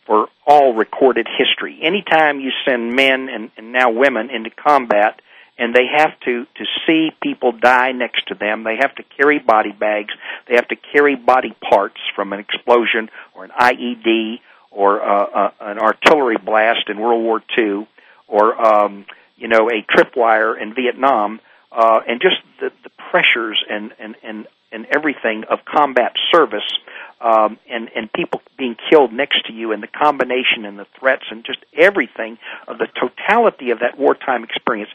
[0.07, 1.79] for all recorded history.
[1.83, 5.21] Anytime you send men and, and now women into combat,
[5.61, 8.65] and they have to to see people die next to them.
[8.65, 10.13] They have to carry body bags.
[10.49, 15.51] They have to carry body parts from an explosion or an IED or uh, uh,
[15.61, 17.87] an artillery blast in World War II,
[18.27, 19.05] or um,
[19.37, 24.47] you know a tripwire in Vietnam, uh, and just the, the pressures and and and
[24.73, 26.79] and everything of combat service
[27.21, 31.25] um, and and people being killed next to you and the combination and the threats
[31.31, 34.91] and just everything of the totality of that wartime experience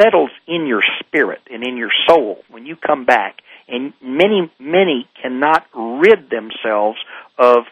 [0.00, 5.08] settles in your spirit and in your soul when you come back and many many
[5.20, 6.98] cannot rid themselves
[7.38, 7.64] of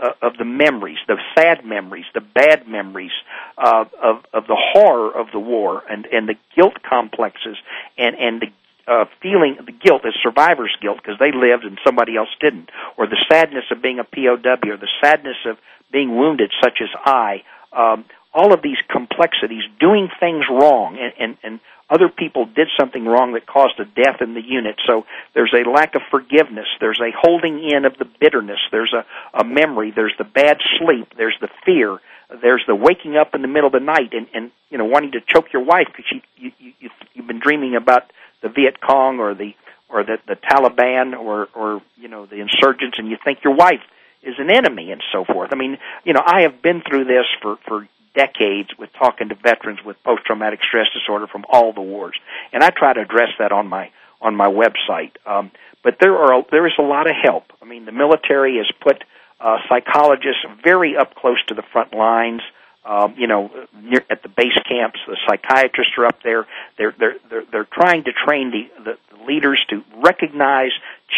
[0.00, 3.12] uh, of the memories, the sad memories, the bad memories
[3.56, 7.56] uh, of of the horror of the war and and the guilt complexes
[7.96, 8.46] and and the
[8.86, 13.06] uh, feeling the guilt as survivor's guilt because they lived and somebody else didn't, or
[13.06, 15.56] the sadness of being a POW, or the sadness of
[15.90, 17.42] being wounded, such as I.
[17.72, 18.04] Um,
[18.36, 23.32] all of these complexities, doing things wrong, and, and, and other people did something wrong
[23.32, 24.76] that caused a death in the unit.
[24.86, 26.66] So there's a lack of forgiveness.
[26.78, 28.58] There's a holding in of the bitterness.
[28.70, 29.90] There's a, a memory.
[29.90, 31.14] There's the bad sleep.
[31.16, 31.98] There's the fear.
[32.42, 35.12] There's the waking up in the middle of the night and, and you know wanting
[35.12, 38.10] to choke your wife because you, you you you've been dreaming about
[38.42, 39.54] the Viet Cong or the
[39.88, 43.80] or the the Taliban or or you know the insurgents and you think your wife
[44.24, 45.50] is an enemy and so forth.
[45.52, 49.36] I mean, you know, I have been through this for for decades with talking to
[49.36, 52.16] veterans with post traumatic stress disorder from all the wars,
[52.52, 55.12] and I try to address that on my on my website.
[55.26, 55.50] Um,
[55.84, 57.44] but there are there is a lot of help.
[57.62, 59.04] I mean, the military has put
[59.40, 62.40] uh, psychologists very up close to the front lines.
[62.84, 63.50] Um, you know,
[63.82, 66.46] near, at the base camps, the psychiatrists are up there.
[66.78, 70.70] They're they're they're, they're trying to train the, the, the leaders to recognize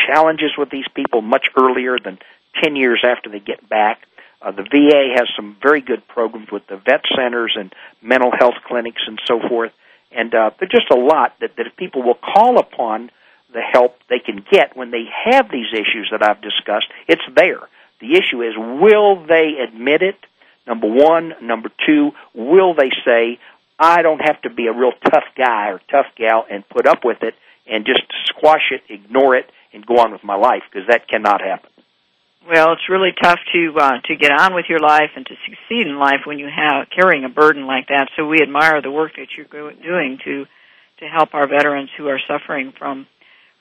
[0.07, 2.19] challenges with these people much earlier than
[2.63, 4.01] ten years after they get back.
[4.41, 8.55] Uh, the VA has some very good programs with the vet centers and mental health
[8.67, 9.73] clinics and so forth.
[10.13, 13.11] And uh, there's just a lot that, that if people will call upon
[13.53, 17.61] the help they can get when they have these issues that I've discussed, it's there.
[18.01, 20.17] The issue is, will they admit it?
[20.67, 21.33] Number one.
[21.43, 23.39] Number two, will they say,
[23.79, 27.05] I don't have to be a real tough guy or tough gal and put up
[27.05, 27.35] with it
[27.67, 31.41] and just squash it, ignore it, and go on with my life because that cannot
[31.41, 31.71] happen.
[32.49, 35.87] Well, it's really tough to uh, to get on with your life and to succeed
[35.87, 38.09] in life when you have carrying a burden like that.
[38.17, 40.47] So we admire the work that you're doing to
[41.01, 43.07] to help our veterans who are suffering from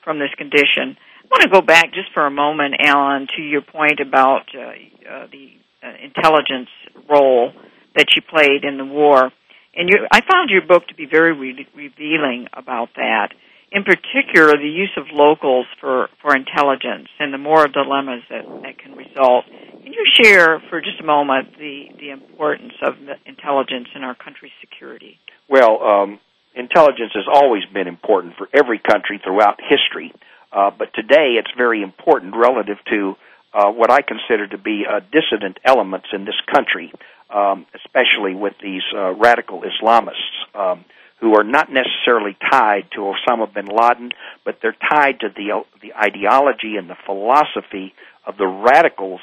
[0.02, 0.96] from this condition.
[1.22, 4.60] I want to go back just for a moment, Allen, to your point about uh,
[4.60, 5.50] uh, the
[5.82, 6.70] uh, intelligence
[7.10, 7.52] role
[7.94, 9.30] that you played in the war,
[9.76, 13.34] and you, I found your book to be very re- revealing about that
[13.70, 18.78] in particular, the use of locals for, for intelligence and the moral dilemmas that, that
[18.78, 19.44] can result.
[19.82, 22.94] Can you share for just a moment the, the importance of
[23.26, 25.18] intelligence in our country's security?
[25.48, 26.20] Well, um,
[26.54, 30.12] intelligence has always been important for every country throughout history,
[30.52, 33.16] uh, but today it's very important relative to
[33.52, 36.92] uh, what I consider to be uh, dissident elements in this country,
[37.28, 40.54] um, especially with these uh, radical Islamists.
[40.54, 40.84] Um,
[41.20, 44.12] who are not necessarily tied to Osama bin Laden,
[44.44, 49.20] but they're tied to the the ideology and the philosophy of the radicals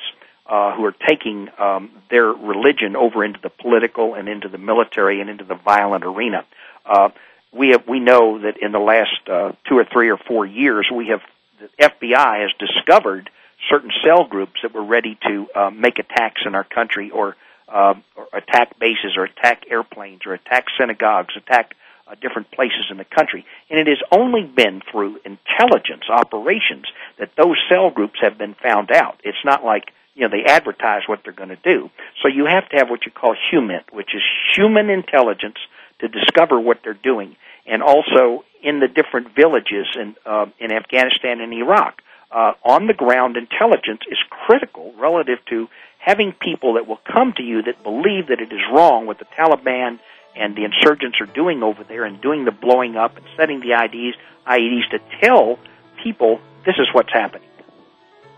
[0.47, 5.21] uh, who are taking um, their religion over into the political and into the military
[5.21, 6.45] and into the violent arena.
[6.86, 7.10] Uh,
[7.51, 10.88] we have we know that in the last uh, two or three or four years,
[10.93, 11.21] we have
[11.60, 13.29] the FBI has discovered
[13.69, 17.36] certain cell groups that were ready to uh, make attacks in our country or,
[17.67, 21.75] uh, or attack bases or attack airplanes or attack synagogues, attack
[22.07, 23.45] uh, different places in the country.
[23.69, 26.85] And it has only been through intelligence operations
[27.19, 29.19] that those cell groups have been found out.
[29.23, 31.89] It's not like you know they advertise what they're going to do.
[32.21, 34.21] So you have to have what you call HUMINT, which is
[34.55, 35.57] human intelligence
[35.99, 41.41] to discover what they're doing, and also in the different villages in uh, in Afghanistan
[41.41, 42.01] and Iraq.
[42.31, 45.67] Uh, on the ground intelligence is critical relative to
[45.99, 49.25] having people that will come to you that believe that it is wrong what the
[49.37, 49.99] Taliban
[50.36, 53.69] and the insurgents are doing over there and doing the blowing up and setting the
[53.69, 54.13] IEDs,
[54.48, 55.60] IEDs to tell
[56.04, 57.48] people this is what's happening.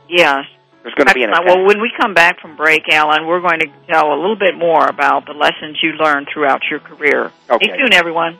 [0.09, 0.45] Yes.
[0.83, 1.45] There's going to be an attack.
[1.45, 4.55] Well, when we come back from break, Allen, we're going to tell a little bit
[4.55, 7.31] more about the lessons you learned throughout your career.
[7.49, 7.65] Okay.
[7.65, 8.39] Stay tuned, everyone.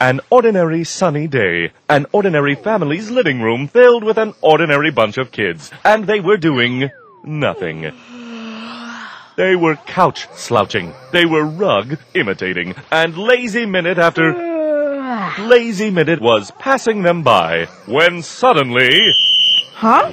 [0.00, 1.72] An ordinary sunny day.
[1.88, 5.70] An ordinary family's living room filled with an ordinary bunch of kids.
[5.84, 6.90] And they were doing
[7.24, 7.92] nothing.
[9.36, 10.94] They were couch slouching.
[11.12, 12.74] They were rug imitating.
[12.90, 14.32] And lazy minute after
[15.38, 18.90] lazy minute was passing them by when suddenly.
[19.74, 20.10] Huh?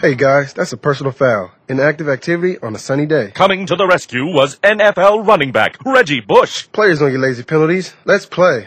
[0.00, 1.52] Hey guys, that's a personal foul.
[1.68, 3.30] Inactive activity on a sunny day.
[3.30, 6.68] Coming to the rescue was NFL running back Reggie Bush.
[6.70, 7.94] Players don't get lazy penalties.
[8.04, 8.66] Let's play.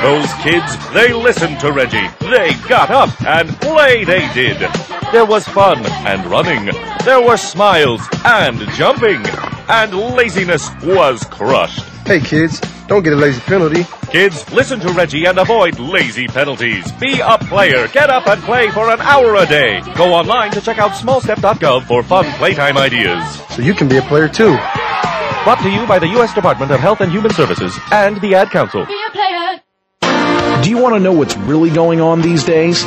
[0.00, 2.06] Those kids, they listened to Reggie.
[2.20, 4.58] They got up and play they did.
[5.12, 6.66] There was fun and running.
[7.04, 9.20] There were smiles and jumping.
[9.68, 11.87] And laziness was crushed.
[12.08, 13.84] Hey kids, don't get a lazy penalty.
[14.10, 16.90] Kids, listen to Reggie and avoid lazy penalties.
[16.92, 17.86] Be a player.
[17.88, 19.82] Get up and play for an hour a day.
[19.94, 23.22] Go online to check out smallstep.gov for fun playtime ideas.
[23.50, 24.52] So you can be a player too.
[25.44, 26.32] Brought to you by the U.S.
[26.32, 28.86] Department of Health and Human Services and the Ad Council.
[28.86, 30.62] Be a player.
[30.62, 32.86] Do you want to know what's really going on these days?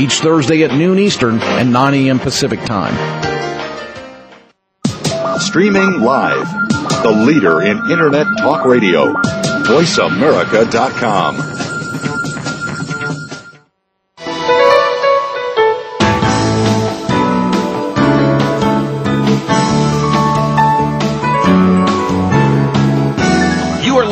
[0.00, 2.18] each Thursday at noon Eastern and 9 a.m.
[2.18, 2.94] Pacific Time.
[5.40, 6.46] Streaming live.
[7.02, 9.12] The leader in Internet talk radio.
[9.66, 11.55] VoiceAmerica.com.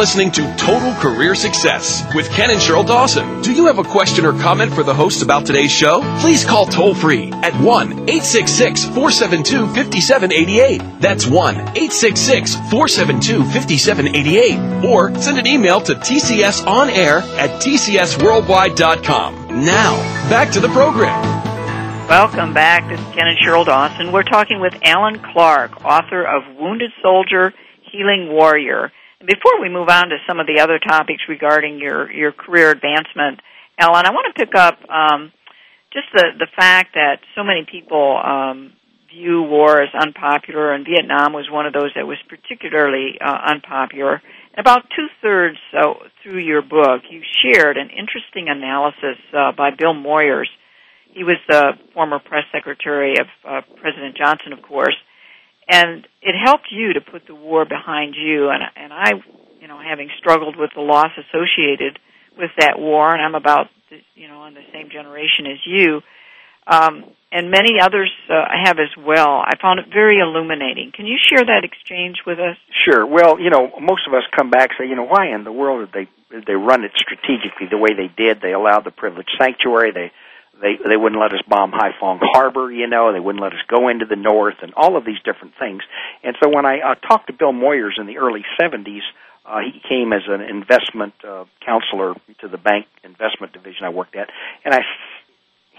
[0.05, 3.41] listening to Total Career Success with Ken and Sheryl Dawson.
[3.41, 6.03] Do you have a question or comment for the hosts about today's show?
[6.21, 11.01] Please call toll free at 1 866 472 5788.
[11.01, 14.85] That's 1 866 472 5788.
[14.85, 19.65] Or send an email to tcsonair at tcsworldwide.com.
[19.65, 19.97] Now,
[20.29, 21.19] back to the program.
[22.11, 22.87] Welcome back.
[22.91, 24.13] This is Ken and Sheryl Dawson.
[24.13, 27.55] We're talking with Allen Clark, author of Wounded Soldier,
[27.91, 28.93] Healing Warrior.
[29.27, 33.41] Before we move on to some of the other topics regarding your, your career advancement,
[33.79, 35.33] Allen, I want to pick up um,
[35.93, 38.73] just the, the fact that so many people um,
[39.09, 44.21] view war as unpopular, and Vietnam was one of those that was particularly uh, unpopular.
[44.59, 49.95] About two thirds so, through your book, you shared an interesting analysis uh, by Bill
[49.95, 50.51] Moyers.
[51.13, 54.97] He was the former press secretary of uh, President Johnson, of course,
[55.69, 58.51] and it helped you to put the war behind you.
[58.51, 59.13] And and I,
[59.61, 61.99] you know, having struggled with the loss associated
[62.39, 66.03] with that war, and I'm about, the, you know, in the same generation as you,
[66.67, 69.43] um, and many others uh, have as well.
[69.45, 70.93] I found it very illuminating.
[70.95, 72.57] Can you share that exchange with us?
[72.85, 73.07] Sure.
[73.07, 75.53] Well, you know, most of us come back and say, you know, why in the
[75.53, 78.41] world did they did they run it strategically the way they did?
[78.41, 79.93] They allowed the privileged sanctuary.
[79.93, 80.13] They
[80.61, 83.13] they they wouldn't let us bomb Haiphong Harbor, you know.
[83.13, 85.83] They wouldn't let us go into the north, and all of these different things.
[86.23, 89.03] And so when I uh, talked to Bill Moyers in the early '70s,
[89.45, 94.17] uh, he came as an investment uh, counselor to the bank investment division I worked
[94.17, 94.31] at,
[94.65, 94.81] and I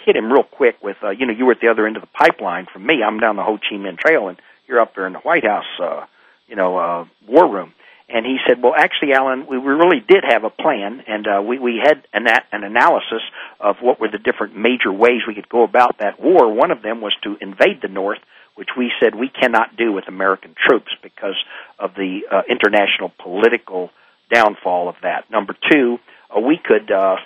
[0.05, 2.01] hit him real quick with, uh, you know, you were at the other end of
[2.01, 3.01] the pipeline from me.
[3.03, 5.65] I'm down the Ho Chi Minh Trail, and you're up there in the White House,
[5.81, 6.05] uh,
[6.47, 7.73] you know, uh, war room.
[8.07, 11.57] And he said, "Well, actually, Allen, we really did have a plan, and uh, we
[11.57, 13.21] we had an an analysis
[13.59, 16.53] of what were the different major ways we could go about that war.
[16.53, 18.19] One of them was to invade the North
[18.55, 21.35] which we said we cannot do with American troops because
[21.77, 23.91] of the uh, international political
[24.33, 25.29] downfall of that.
[25.29, 25.97] Number two,
[26.35, 27.17] uh, we could uh,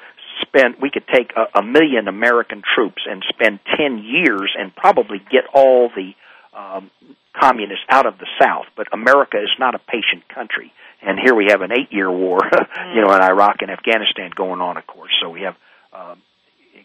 [0.41, 5.19] spend we could take a, a million American troops and spend ten years and probably
[5.32, 6.11] get all the
[6.60, 6.91] um,
[7.39, 8.66] communists out of the South.
[8.76, 12.39] But America is not a patient country, and here we have an eight-year war,
[12.93, 15.12] you know, in Iraq and Afghanistan going on, of course.
[15.22, 15.55] So we have
[15.93, 16.22] um,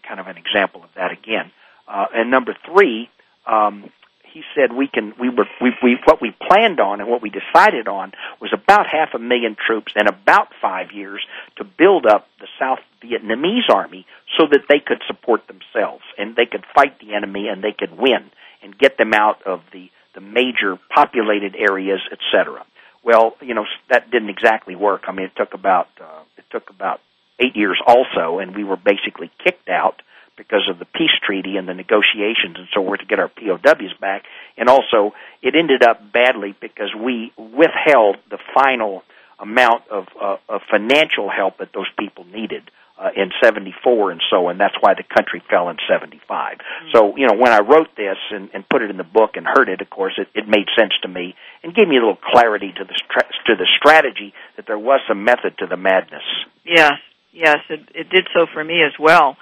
[0.06, 1.50] kind of an example of that again.
[1.88, 3.10] Uh, and number three,
[3.46, 3.90] um,
[4.32, 7.30] he said we can we were we, we what we planned on and what we
[7.30, 11.24] decided on was about half a million troops and about five years
[11.56, 14.06] to build up the South Vietnamese army
[14.36, 17.96] so that they could support themselves and they could fight the enemy and they could
[17.96, 18.30] win
[18.64, 22.64] and get them out of the the major populated areas, etc.
[23.04, 25.04] Well, you know that didn't exactly work.
[25.06, 27.00] I mean, it took about uh, it took about
[27.38, 30.00] eight years also, and we were basically kicked out
[30.36, 33.94] because of the peace treaty and the negotiations and so forth to get our POWs
[34.00, 34.24] back.
[34.56, 39.02] And also, it ended up badly because we withheld the final
[39.38, 42.62] amount of, uh, of financial help that those people needed.
[42.94, 46.90] Uh, in 74 and so and that's why the country fell in 75 mm-hmm.
[46.94, 49.44] so you know when i wrote this and, and put it in the book and
[49.44, 51.34] heard it of course it, it made sense to me
[51.64, 55.00] and gave me a little clarity to the stra- to the strategy that there was
[55.08, 56.22] some method to the madness.
[56.64, 56.92] Yes
[57.32, 59.36] yes it, it did so for me as well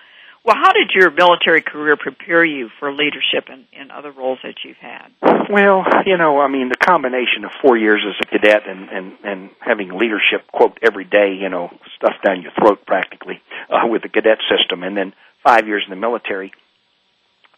[0.44, 4.56] well, how did your military career prepare you for leadership and, and other roles that
[4.64, 5.08] you've had?
[5.48, 9.12] Well, you know, I mean, the combination of four years as a cadet and and
[9.22, 13.40] and having leadership quote every day, you know, stuff down your throat practically
[13.70, 15.12] uh, with the cadet system, and then
[15.44, 16.52] five years in the military.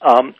[0.02, 0.34] Um,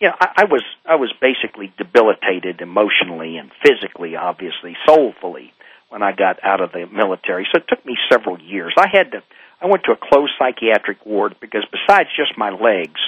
[0.00, 5.52] yeah, I, I was I was basically debilitated emotionally and physically, obviously, soulfully
[5.88, 7.46] when I got out of the military.
[7.52, 8.74] So it took me several years.
[8.78, 9.22] I had to
[9.60, 13.00] I went to a closed psychiatric ward because besides just my legs,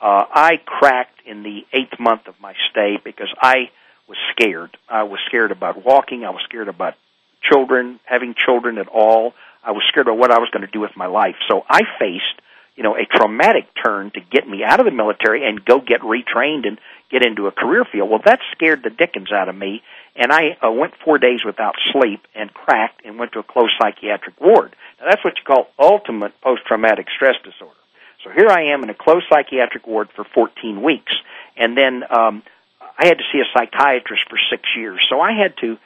[0.00, 3.70] uh, I cracked in the eighth month of my stay because I
[4.08, 4.76] was scared.
[4.88, 6.24] I was scared about walking.
[6.24, 6.94] I was scared about
[7.42, 9.32] children, having children at all.
[9.64, 11.34] I was scared about what I was going to do with my life.
[11.48, 12.40] So I faced,
[12.76, 16.02] you know, a traumatic turn to get me out of the military and go get
[16.02, 16.78] retrained and
[17.10, 18.10] get into a career field.
[18.10, 19.82] Well, that scared the dickens out of me,
[20.14, 23.72] and I uh, went four days without sleep and cracked and went to a closed
[23.80, 24.76] psychiatric ward.
[25.00, 27.78] Now, that's what you call ultimate post-traumatic stress disorder.
[28.24, 31.12] So here I am in a closed psychiatric ward for 14 weeks,
[31.56, 32.42] and then um,
[32.80, 35.00] I had to see a psychiatrist for six years.
[35.08, 35.78] So I had to,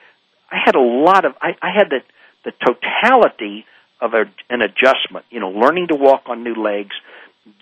[0.51, 2.01] I had a lot of, I, I had the
[2.45, 3.67] the totality
[4.01, 5.27] of a, an adjustment.
[5.31, 6.95] You know, learning to walk on new legs,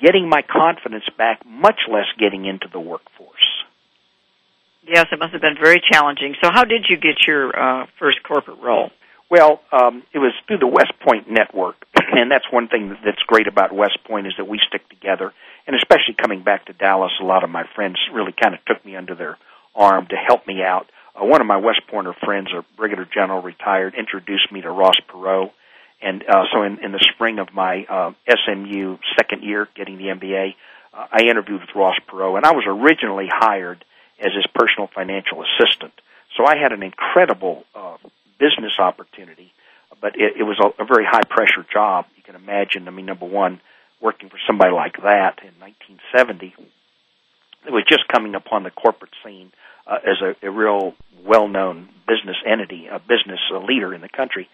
[0.02, 3.64] getting my confidence back, much less getting into the workforce.
[4.86, 6.34] Yes, it must have been very challenging.
[6.42, 8.90] So, how did you get your uh, first corporate role?
[9.30, 13.46] Well, um, it was through the West Point network, and that's one thing that's great
[13.46, 15.32] about West Point is that we stick together.
[15.66, 18.84] And especially coming back to Dallas, a lot of my friends really kind of took
[18.86, 19.36] me under their
[19.74, 20.86] arm to help me out.
[21.14, 24.96] Uh, one of my West Pointer friends, a brigadier general, retired, introduced me to Ross
[25.10, 25.50] Perot,
[26.00, 30.04] and uh, so in, in the spring of my uh, SMU second year, getting the
[30.04, 30.54] MBA,
[30.94, 33.84] uh, I interviewed with Ross Perot, and I was originally hired
[34.20, 35.92] as his personal financial assistant.
[36.36, 37.96] So I had an incredible uh,
[38.38, 39.52] business opportunity,
[40.00, 42.06] but it, it was a, a very high pressure job.
[42.16, 42.86] You can imagine.
[42.86, 43.60] I mean, number one,
[44.00, 46.54] working for somebody like that in 1970,
[47.66, 49.50] it was just coming upon the corporate scene
[49.86, 50.94] uh, as a, a real
[51.24, 54.48] well known business entity, a business leader in the country.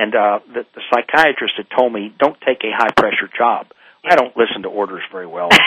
[0.00, 3.66] And uh, the, the psychiatrist had told me, "Don't take a high pressure job."
[4.02, 5.50] I don't listen to orders very well.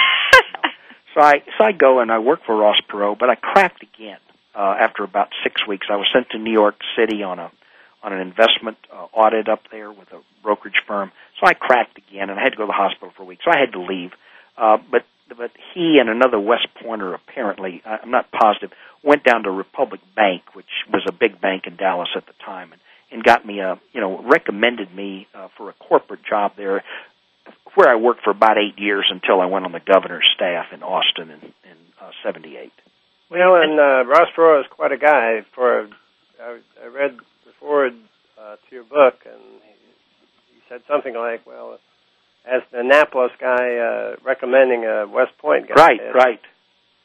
[1.13, 4.17] So I so I go and I work for Ross Perot, but I cracked again
[4.55, 5.87] uh, after about six weeks.
[5.89, 7.51] I was sent to New York City on a
[8.01, 11.11] on an investment uh, audit up there with a brokerage firm.
[11.39, 13.39] So I cracked again, and I had to go to the hospital for a week.
[13.45, 14.11] So I had to leave.
[14.57, 15.05] Uh, but
[15.37, 18.71] but he and another West Pointer, apparently, I'm not positive,
[19.03, 22.71] went down to Republic Bank, which was a big bank in Dallas at the time,
[22.71, 22.81] and
[23.13, 26.83] and got me a you know recommended me uh, for a corporate job there
[27.75, 30.83] where I worked for about eight years until I went on the governor's staff in
[30.83, 32.71] Austin in, in uh, '78.
[33.29, 35.45] Well, and uh, Ross Perot is quite a guy.
[35.55, 35.87] For
[36.41, 41.79] I, I read before uh, to your book, and he, he said something like, "Well,
[42.45, 46.41] as the Annapolis guy uh, recommending a West Point guy." Right, right.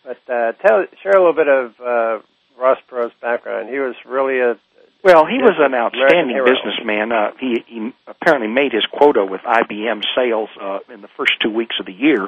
[0.04, 2.22] But uh, tell, share a little bit of uh,
[2.58, 3.68] Ross Perot's background.
[3.68, 4.54] He was really a
[5.02, 7.12] well, he was an outstanding businessman.
[7.12, 11.50] Uh, he, he apparently made his quota with IBM sales uh, in the first two
[11.50, 12.26] weeks of the year,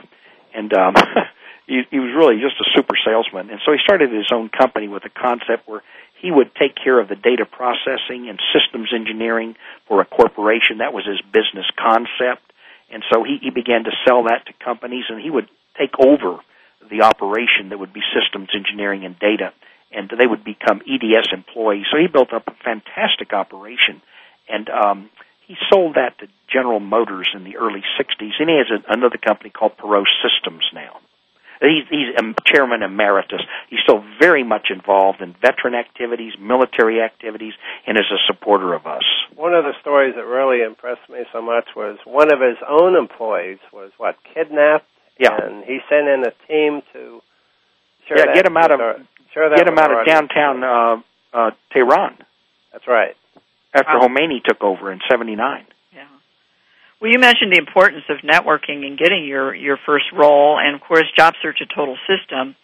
[0.55, 0.95] and um,
[1.67, 3.51] he, he was really just a super salesman.
[3.51, 5.83] And so he started his own company with a concept where
[6.21, 9.57] he would take care of the data processing and systems engineering
[9.89, 10.79] for a corporation.
[10.79, 12.45] That was his business concept.
[12.91, 15.49] And so he, he began to sell that to companies, and he would
[15.79, 16.39] take over
[16.91, 19.53] the operation that would be systems engineering and data,
[19.93, 21.87] and they would become EDS employees.
[21.91, 24.03] So he built up a fantastic operation,
[24.49, 25.11] and um,
[25.47, 29.19] he sold that to General Motors in the early '60s, and he has a, another
[29.19, 31.01] company called Perot Systems now.
[31.61, 32.17] He's, he's
[32.47, 33.43] chairman emeritus.
[33.69, 37.53] He's still very much involved in veteran activities, military activities,
[37.87, 39.05] and is a supporter of us.
[39.37, 42.97] One of the stories that really impressed me so much was one of his own
[42.97, 44.87] employees was what kidnapped,
[45.19, 45.37] yeah.
[45.37, 47.21] and he sent in a team to
[48.17, 48.81] yeah, get him out of
[49.35, 51.03] with our- share that get him out of downtown uh,
[51.33, 52.17] uh, Tehran
[52.73, 53.17] That's right.
[53.75, 54.07] after Wow.
[54.09, 55.67] Khomeini took over in '79.
[57.01, 60.83] Well, you mentioned the importance of networking and getting your your first role, and of
[60.83, 62.55] course, Job Search a Total System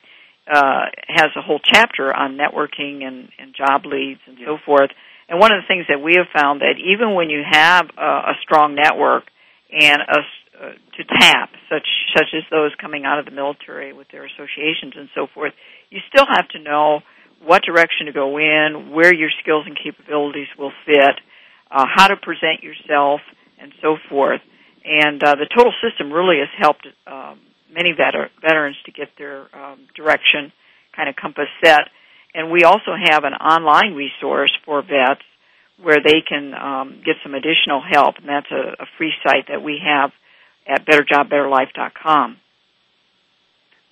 [0.46, 4.90] uh, has a whole chapter on networking and, and job leads and so forth.
[5.30, 8.02] And one of the things that we have found that even when you have a,
[8.04, 9.24] a strong network
[9.72, 13.94] and a, s- uh, to tap, such such as those coming out of the military
[13.94, 15.54] with their associations and so forth,
[15.90, 17.00] you still have to know
[17.44, 21.14] what direction to go in, where your skills and capabilities will fit,
[21.70, 23.20] uh, how to present yourself,
[23.60, 24.40] and so forth.
[24.84, 27.40] And uh, the total system really has helped um,
[27.72, 30.52] many veter- veterans to get their um, direction
[30.94, 31.90] kind of compass set.
[32.34, 35.22] And we also have an online resource for vets
[35.82, 39.62] where they can um, get some additional help, and that's a, a free site that
[39.62, 40.10] we have
[40.66, 42.38] at betterjobbetterlife.com.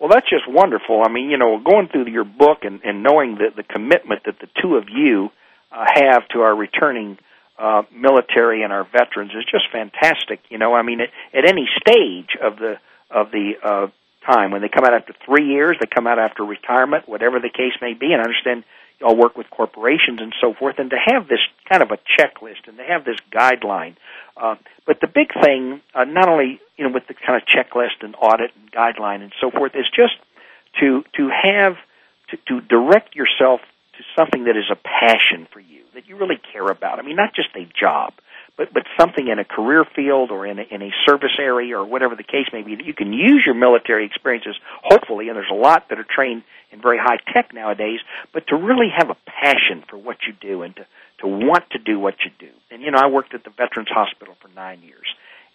[0.01, 1.03] Well, that's just wonderful.
[1.05, 4.38] I mean, you know, going through your book and, and knowing the, the commitment that
[4.40, 5.30] the two of you
[5.72, 7.18] uh, have to our returning
[7.59, 10.40] uh, military and our veterans is just fantastic.
[10.51, 12.78] You know, I mean, at, at any stage of the
[13.11, 13.86] of the uh,
[14.26, 17.51] time when they come out after three years, they come out after retirement, whatever the
[17.51, 18.12] case may be.
[18.12, 18.64] And I understand
[19.03, 22.68] all work with corporations and so forth, and to have this kind of a checklist
[22.68, 23.97] and to have this guideline.
[24.36, 28.03] Uh, but the big thing, uh, not only you know with the kind of checklist
[28.03, 30.14] and audit and guideline and so forth, is just
[30.80, 31.76] to to have
[32.30, 33.61] to, to direct yourself
[33.97, 36.99] to something that is a passion for you that you really care about.
[36.99, 38.12] I mean, not just a job,
[38.57, 41.85] but but something in a career field or in a, in a service area or
[41.85, 44.57] whatever the case may be that you can use your military experiences.
[44.83, 48.01] Hopefully, and there's a lot that are trained in very high tech nowadays,
[48.33, 50.87] but to really have a passion for what you do and to
[51.21, 52.53] to want to do what you do.
[52.71, 55.07] And you know, I worked at the Veterans Hospital for nine years,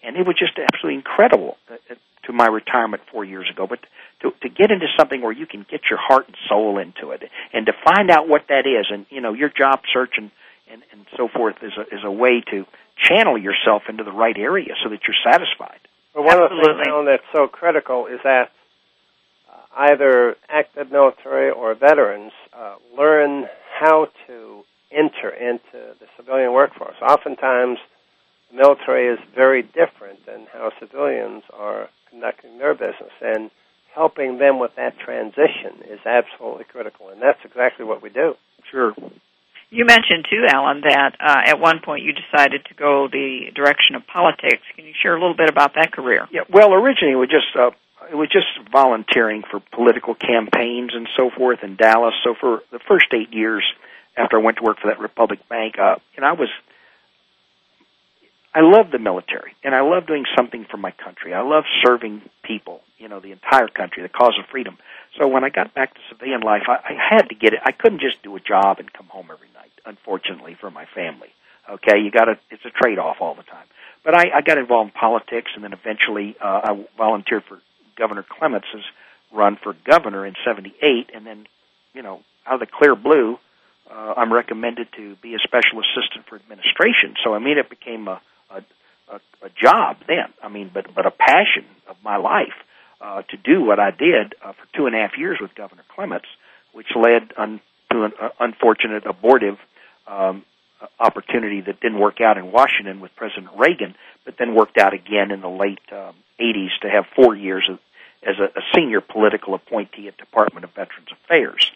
[0.03, 3.67] and it was just absolutely incredible uh, uh, to my retirement four years ago.
[3.67, 3.79] But
[4.21, 7.23] to to get into something where you can get your heart and soul into it,
[7.53, 10.31] and to find out what that is, and you know, your job search and
[10.71, 12.65] and, and so forth is a is a way to
[13.07, 15.79] channel yourself into the right area so that you're satisfied.
[16.13, 18.49] But one of the things that's so critical is that
[19.49, 23.45] uh, either active military or veterans uh, learn
[23.79, 26.95] how to enter into the civilian workforce.
[27.01, 27.77] Oftentimes,
[28.51, 33.51] the military is very different than how civilians are conducting their business, and
[33.93, 38.33] helping them with that transition is absolutely critical, and that's exactly what we do.
[38.71, 38.93] Sure.
[39.71, 43.95] You mentioned too, Allen, that uh, at one point you decided to go the direction
[43.95, 44.63] of politics.
[44.75, 46.27] Can you share a little bit about that career?
[46.31, 46.41] Yeah.
[46.49, 47.71] Well, originally it was just uh,
[48.09, 52.15] it was just volunteering for political campaigns and so forth in Dallas.
[52.23, 53.63] So for the first eight years
[54.17, 56.49] after I went to work for that Republic Bank, uh, and I was
[58.53, 61.33] I love the military and I love doing something for my country.
[61.33, 64.77] I love serving people, you know, the entire country, the cause of freedom.
[65.17, 67.59] So when I got back to civilian life, I, I had to get it.
[67.63, 71.29] I couldn't just do a job and come home every night, unfortunately, for my family.
[71.69, 72.39] Okay, you got to.
[72.49, 73.65] It's a trade-off all the time.
[74.03, 77.59] But I, I got involved in politics, and then eventually uh, I volunteered for
[77.95, 78.83] Governor Clements's
[79.31, 81.45] run for governor in '78, and then,
[81.93, 83.37] you know, out of the clear blue,
[83.91, 87.13] uh, I'm recommended to be a special assistant for administration.
[87.23, 88.19] So I mean, it became a
[88.51, 88.63] a,
[89.13, 90.33] a, a job then.
[90.43, 92.53] I mean, but but a passion of my life
[93.01, 95.83] uh, to do what I did uh, for two and a half years with Governor
[95.95, 96.27] Clements,
[96.73, 99.57] which led un, to an uh, unfortunate abortive
[100.07, 100.43] um,
[100.81, 103.95] uh, opportunity that didn't work out in Washington with President Reagan,
[104.25, 107.79] but then worked out again in the late um, 80s to have four years of,
[108.27, 111.71] as a, a senior political appointee at Department of Veterans Affairs.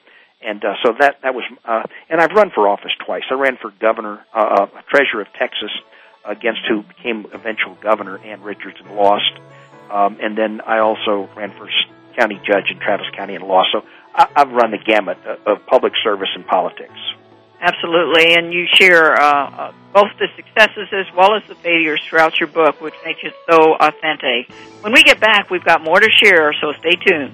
[0.46, 3.24] And uh, so that that was, uh, and I've run for office twice.
[3.32, 5.72] I ran for governor, uh, uh, treasurer of Texas,
[6.26, 9.32] against who became eventual governor, Ann Richards, and lost.
[9.92, 11.70] Um, and then I also ran for
[12.18, 13.70] county judge in Travis County and lost.
[13.72, 17.00] So I, I've run the gamut of, of public service and politics.
[17.62, 22.38] Absolutely, and you share uh, uh, both the successes as well as the failures throughout
[22.38, 24.52] your book, which makes it so authentic.
[24.82, 27.34] When we get back, we've got more to share, so stay tuned.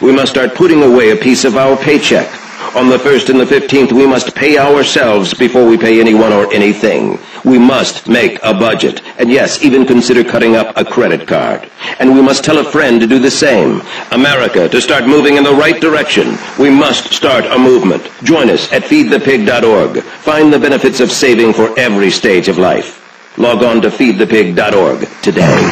[0.00, 2.28] We must start putting away a piece of our paycheck.
[2.74, 6.52] On the 1st and the 15th, we must pay ourselves before we pay anyone or
[6.52, 7.18] anything.
[7.44, 9.00] We must make a budget.
[9.18, 11.70] And yes, even consider cutting up a credit card.
[11.98, 13.82] And we must tell a friend to do the same.
[14.12, 18.10] America, to start moving in the right direction, we must start a movement.
[18.24, 20.02] Join us at feedthepig.org.
[20.02, 23.05] Find the benefits of saving for every stage of life.
[23.38, 25.70] Log on to feedthepig.org today.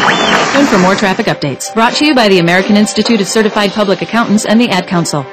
[0.52, 1.72] Time for more traffic updates.
[1.72, 5.24] Brought to you by the American Institute of Certified Public Accountants and the Ad Council.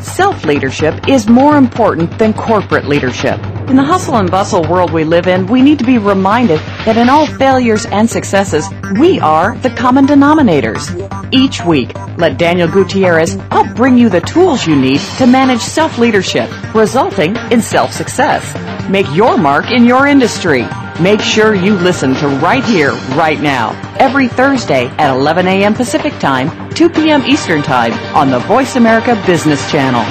[0.00, 3.38] Self leadership is more important than corporate leadership.
[3.68, 6.96] In the hustle and bustle world we live in, we need to be reminded that
[6.96, 8.66] in all failures and successes,
[8.98, 10.88] we are the common denominators.
[11.30, 15.98] Each week, let Daniel Gutierrez help bring you the tools you need to manage self
[15.98, 18.54] leadership, resulting in self success.
[18.88, 20.66] Make your mark in your industry.
[21.00, 23.70] Make sure you listen to Right Here, Right Now,
[24.00, 25.72] every Thursday at 11 a.m.
[25.72, 27.24] Pacific Time, 2 p.m.
[27.24, 30.04] Eastern Time on the Voice America Business Channel.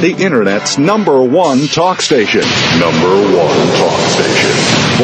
[0.00, 2.42] The Internet's number one talk station.
[2.78, 4.52] Number one talk station.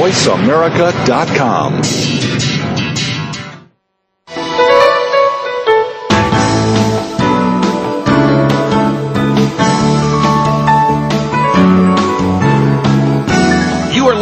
[0.00, 1.82] VoiceAmerica.com.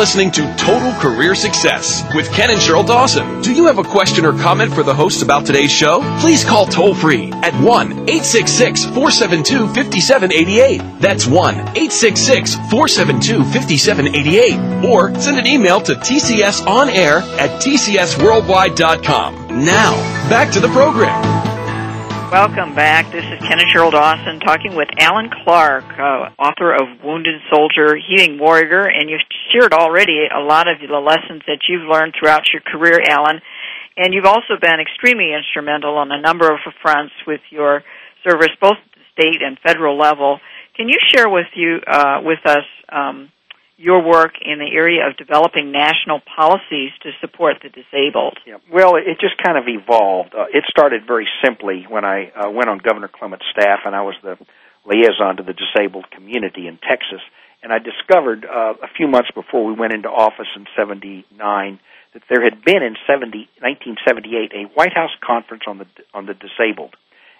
[0.03, 3.40] listening to Total Career Success with Ken and Sheryl Dawson.
[3.40, 6.00] Do you have a question or comment for the hosts about today's show?
[6.18, 10.98] Please call toll free at 1 866 472 5788.
[10.98, 14.90] That's 1 866 472 5788.
[14.90, 19.64] Or send an email to tcsonair at tcsworldwide.com.
[19.64, 19.92] Now,
[20.28, 21.41] back to the program.
[22.33, 23.12] Welcome back.
[23.12, 28.39] This is Kenneth Sheryl Dawson talking with Allen Clark, uh, author of Wounded Soldier, Healing
[28.39, 29.20] Warrior, and you've
[29.53, 33.43] shared already a lot of the lessons that you've learned throughout your career, Allen.
[33.99, 37.85] And you've also been extremely instrumental on a number of fronts with your
[38.24, 40.41] service, both at the state and federal level.
[40.74, 43.28] Can you share with you uh, with us um,
[43.83, 48.39] your work in the area of developing national policies to support the disabled?
[48.47, 48.62] Yeah.
[48.70, 50.35] Well, it just kind of evolved.
[50.35, 54.03] Uh, it started very simply when I uh, went on Governor Clement's staff, and I
[54.03, 54.39] was the
[54.87, 57.20] liaison to the disabled community in Texas.
[57.62, 61.80] And I discovered uh, a few months before we went into office in '79
[62.14, 66.35] that there had been in 70, 1978 a White House conference on the on the
[66.35, 66.95] disabled,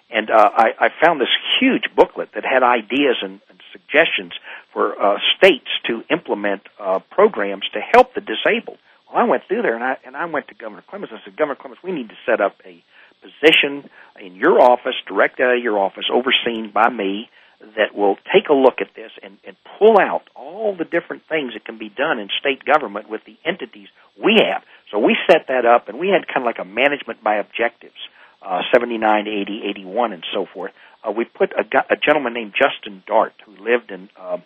[0.09, 4.33] and uh, I, I found this huge booklet that had ideas and, and suggestions
[4.71, 8.77] for uh, states to implement uh, programs to help the disabled.
[9.07, 11.13] Well, I went through there and I and I went to Governor Clements.
[11.15, 12.83] I said, Governor Clements, we need to set up a
[13.21, 13.89] position
[14.19, 17.29] in your office, directed out of your office, overseen by me,
[17.77, 21.53] that will take a look at this and, and pull out all the different things
[21.53, 23.87] that can be done in state government with the entities
[24.21, 24.63] we have.
[24.91, 27.97] So we set that up, and we had kind of like a management by objectives,
[28.43, 30.71] uh, 79, 80, 81, and so forth.
[31.03, 34.37] Uh, we put a, a gentleman named Justin Dart who lived in uh,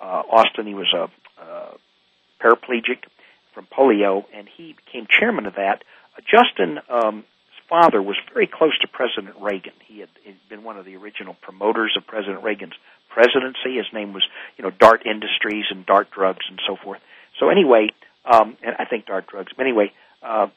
[0.00, 0.66] uh, Austin.
[0.66, 1.08] He was a
[1.40, 1.74] uh,
[2.40, 3.04] paraplegic
[3.54, 5.82] from polio, and he became chairman of that.
[6.16, 7.24] Uh, Justin um,
[7.68, 9.72] father was very close to President Reagan.
[9.86, 12.74] He had he'd been one of the original promoters of President Reagan's
[13.08, 13.76] presidency.
[13.76, 14.24] His name was,
[14.56, 17.00] you know, Dart Industries and Dart Drugs and so forth.
[17.40, 17.88] So anyway,
[18.24, 19.52] um, and I think Dart Drugs.
[19.56, 19.92] But anyway,
[20.22, 20.48] uh,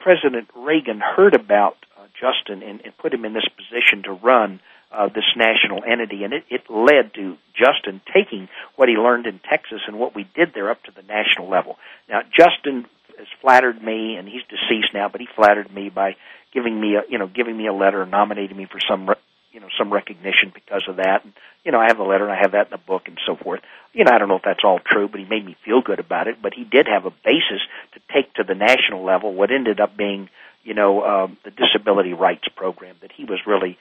[0.00, 1.76] President Reagan heard about
[2.14, 6.32] Justin and, and put him in this position to run uh, this national entity, and
[6.32, 10.54] it, it led to Justin taking what he learned in Texas and what we did
[10.54, 11.76] there up to the national level.
[12.08, 12.86] Now, Justin
[13.18, 16.16] has flattered me, and he's deceased now, but he flattered me by
[16.54, 19.10] giving me a you know giving me a letter, and nominating me for some
[19.52, 21.24] you know some recognition because of that.
[21.24, 21.32] And
[21.64, 23.36] you know, I have the letter, and I have that in the book, and so
[23.36, 23.60] forth.
[23.92, 25.98] You know, I don't know if that's all true, but he made me feel good
[25.98, 26.40] about it.
[26.40, 27.60] But he did have a basis
[27.92, 30.30] to take to the national level what ended up being
[30.68, 32.96] you know um, the disability rights program.
[33.00, 33.78] That he was really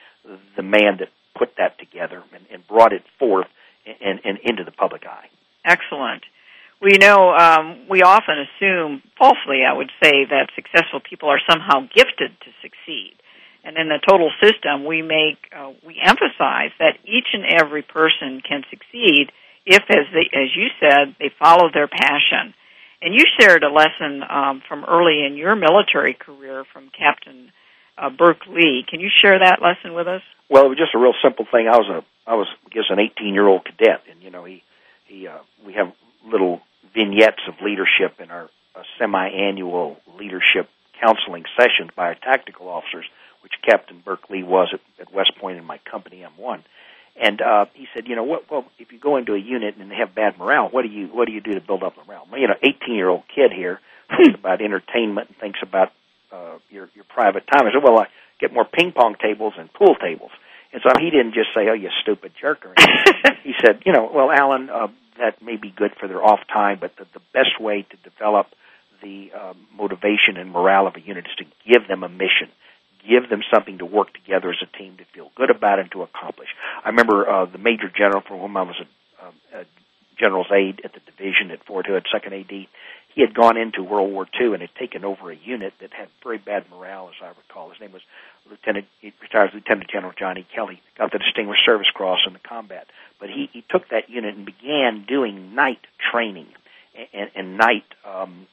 [0.56, 3.48] the man that put that together and, and brought it forth
[3.86, 5.28] and, and into the public eye.
[5.66, 6.24] Excellent.
[6.82, 11.82] We know um, we often assume, falsely, I would say, that successful people are somehow
[11.94, 13.14] gifted to succeed.
[13.64, 18.42] And in the total system, we make uh, we emphasize that each and every person
[18.48, 19.28] can succeed
[19.66, 22.54] if, as they, as you said, they follow their passion.
[23.02, 27.52] And you shared a lesson um, from early in your military career from Captain
[27.98, 28.86] uh, Burke Lee.
[28.88, 30.22] Can you share that lesson with us?
[30.50, 31.68] Well, it was just a real simple thing.
[31.68, 34.45] I was a I was I guess an 18 year old cadet, and you know
[34.45, 34.64] he
[35.06, 35.93] he uh, we have
[36.26, 36.62] little
[36.93, 40.70] vignettes of leadership in our uh, semi-annual leadership
[41.00, 43.06] counseling sessions by our tactical officers,
[43.41, 46.64] which Captain Burke Lee was at, at West Point in my company M1.
[47.20, 48.49] And uh, he said, you know, what?
[48.49, 51.07] Well, if you go into a unit and they have bad morale, what do you
[51.07, 52.28] what do you do to build up morale?
[52.32, 53.80] Well, you know, 18 year old kid here
[54.18, 55.91] thinks about entertainment and thinks about
[56.32, 57.68] uh, your your private time.
[57.68, 58.07] I said, well, I
[58.39, 60.32] get more ping pong tables and pool tables.
[60.74, 63.38] And so he didn't just say, "Oh, you stupid jerk," or anything.
[63.43, 64.88] he said, "You know, well, Allen, uh,
[65.18, 68.47] that may be good for their off time, but the, the best way to develop
[69.01, 72.49] the uh, motivation and morale of a unit is to give them a mission,
[73.08, 76.03] give them something to work together as a team to feel good about and to
[76.03, 76.49] accomplish.
[76.84, 79.66] I remember uh, the major general for whom I was a, a
[80.20, 82.49] general's aide at the division at Fort Hood, second AD.
[82.49, 86.08] He had gone into World War II and had taken over a unit that had
[86.24, 87.72] very bad morale, as I recall.
[87.72, 88.03] His name was
[88.47, 92.86] Lieutenant, he retired Lieutenant General Johnny Kelly, got the Distinguished Service Cross in the combat.
[93.20, 95.80] But he, he took that unit and began doing night
[96.12, 96.47] training
[97.14, 98.47] and, and night, um,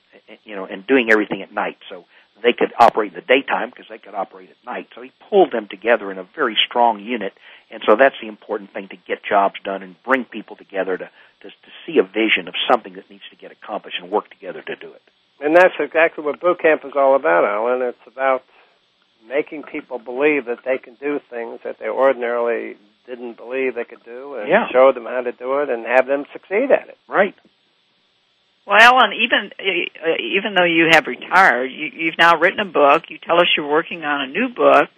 [0.44, 1.76] you know, and doing everything at night.
[1.90, 2.06] So
[2.44, 4.88] they could operate in the daytime because they could operate at night.
[4.94, 7.32] So he pulled them together in a very strong unit,
[7.70, 11.10] and so that's the important thing to get jobs done and bring people together to
[11.40, 14.62] to, to see a vision of something that needs to get accomplished and work together
[14.62, 15.02] to do it.
[15.40, 17.82] And that's exactly what boot camp is all about, Allen.
[17.82, 18.44] It's about
[19.28, 22.76] making people believe that they can do things that they ordinarily
[23.06, 24.68] didn't believe they could do, and Yeah.
[24.68, 26.96] show them how to do it, and have them succeed at it.
[27.08, 27.34] Right.
[28.66, 33.04] Well, Allen, even even though you have retired, you, you've now written a book.
[33.08, 34.88] You tell us you're working on a new book,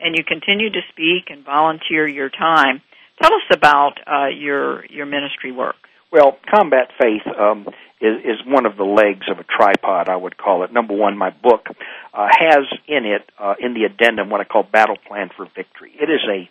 [0.00, 2.82] and you continue to speak and volunteer your time.
[3.20, 5.76] Tell us about uh, your your ministry work.
[6.12, 7.66] Well, combat faith um,
[8.00, 10.72] is, is one of the legs of a tripod, I would call it.
[10.72, 11.66] Number one, my book
[12.14, 15.92] uh, has in it, uh, in the addendum, what I call Battle Plan for Victory.
[16.00, 16.48] It is a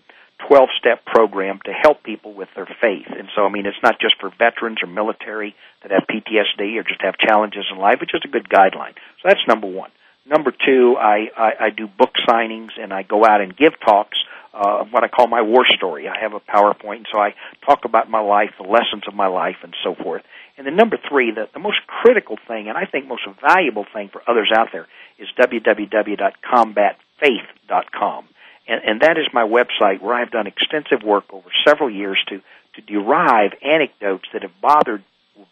[0.47, 3.07] 12 step program to help people with their faith.
[3.07, 6.83] And so, I mean, it's not just for veterans or military that have PTSD or
[6.83, 8.95] just have challenges in life, it's just a good guideline.
[9.21, 9.91] So that's number one.
[10.25, 14.17] Number two, I, I, I do book signings and I go out and give talks
[14.55, 16.07] uh, what I call my war story.
[16.07, 17.33] I have a PowerPoint, and so I
[17.65, 20.23] talk about my life, the lessons of my life, and so forth.
[20.57, 24.07] And then number three, the, the most critical thing, and I think most valuable thing
[24.09, 24.87] for others out there,
[25.19, 28.29] is www.combatfaith.com.
[28.67, 32.41] And, and that is my website where I've done extensive work over several years to,
[32.75, 35.03] to derive anecdotes that have bothered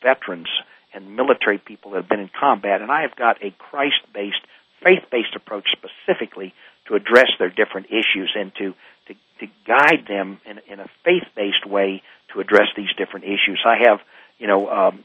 [0.01, 0.47] veterans
[0.93, 2.81] and military people that have been in combat.
[2.81, 4.41] And I have got a Christ based,
[4.83, 6.53] faith based approach specifically
[6.87, 8.73] to address their different issues and to,
[9.07, 12.01] to, to guide them in, in a faith based way
[12.33, 13.61] to address these different issues.
[13.65, 13.99] I have,
[14.39, 15.03] you know, um,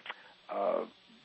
[0.50, 0.80] uh,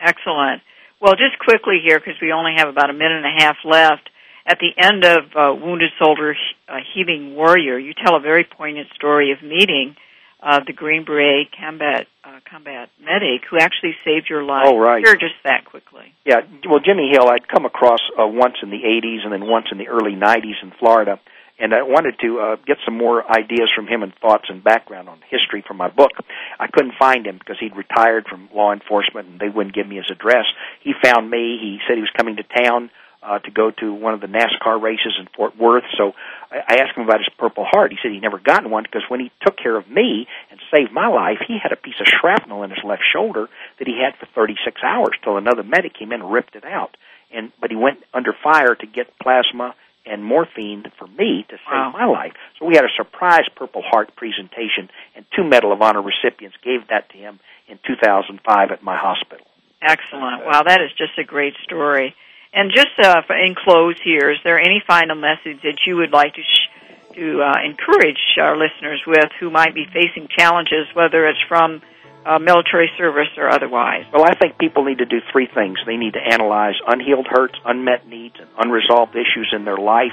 [0.00, 0.62] Excellent.
[1.00, 4.08] Well, just quickly here, because we only have about a minute and a half left.
[4.48, 6.34] At the end of uh, Wounded Soldier
[6.68, 9.94] uh, Healing Warrior, you tell a very poignant story of meeting
[10.42, 14.64] uh, the Green Beret combat uh, combat medic who actually saved your life.
[14.66, 15.04] Oh, right.
[15.04, 16.14] Share just that quickly.
[16.24, 19.66] Yeah, well, Jimmy Hill, I'd come across uh, once in the 80s and then once
[19.70, 21.20] in the early 90s in Florida,
[21.58, 25.10] and I wanted to uh, get some more ideas from him and thoughts and background
[25.10, 26.12] on history for my book.
[26.58, 29.96] I couldn't find him because he'd retired from law enforcement and they wouldn't give me
[29.96, 30.46] his address.
[30.82, 31.58] He found me.
[31.60, 32.90] He said he was coming to town
[33.22, 35.84] uh, to go to one of the NASCAR races in Fort Worth.
[35.96, 36.12] So
[36.50, 37.90] I, I asked him about his Purple Heart.
[37.92, 40.92] He said he'd never gotten one because when he took care of me and saved
[40.92, 43.48] my life, he had a piece of shrapnel in his left shoulder
[43.78, 46.96] that he had for 36 hours till another medic came in and ripped it out.
[47.34, 49.74] And but he went under fire to get plasma
[50.06, 51.90] and morphine for me to save Wow.
[51.92, 52.32] my life.
[52.58, 56.88] So we had a surprise Purple Heart presentation, and two Medal of Honor recipients gave
[56.88, 59.44] that to him in 2005 at my hospital.
[59.82, 60.46] Excellent.
[60.46, 62.14] Wow, that is just a great story.
[62.52, 66.34] And just uh, in close here, is there any final message that you would like
[66.34, 71.40] to sh- to uh, encourage our listeners with who might be facing challenges, whether it's
[71.48, 71.82] from
[72.24, 74.04] uh, military service or otherwise?
[74.12, 75.78] Well, I think people need to do three things.
[75.84, 80.12] They need to analyze unhealed hurts, unmet needs, and unresolved issues in their life,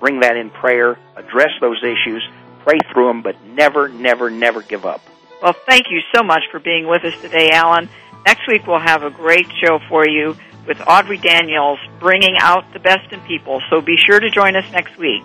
[0.00, 2.22] bring that in prayer, address those issues,
[2.60, 5.02] pray through them, but never, never, never give up.
[5.42, 7.88] Well, thank you so much for being with us today, Allen.
[8.24, 10.34] Next week we'll have a great show for you
[10.66, 13.60] with Audrey Daniels bringing out the best in people.
[13.70, 15.22] So be sure to join us next week.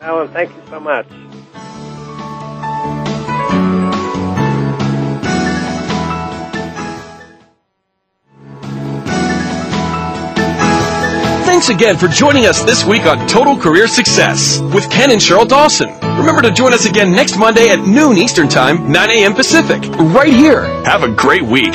[0.00, 1.06] Allen, thank you so much.
[11.60, 15.46] Thanks again for joining us this week on Total Career Success with Ken and Sheryl
[15.46, 15.90] Dawson.
[16.00, 19.34] Remember to join us again next Monday at noon Eastern Time, 9 a.m.
[19.34, 20.62] Pacific, right here.
[20.84, 21.74] Have a great week.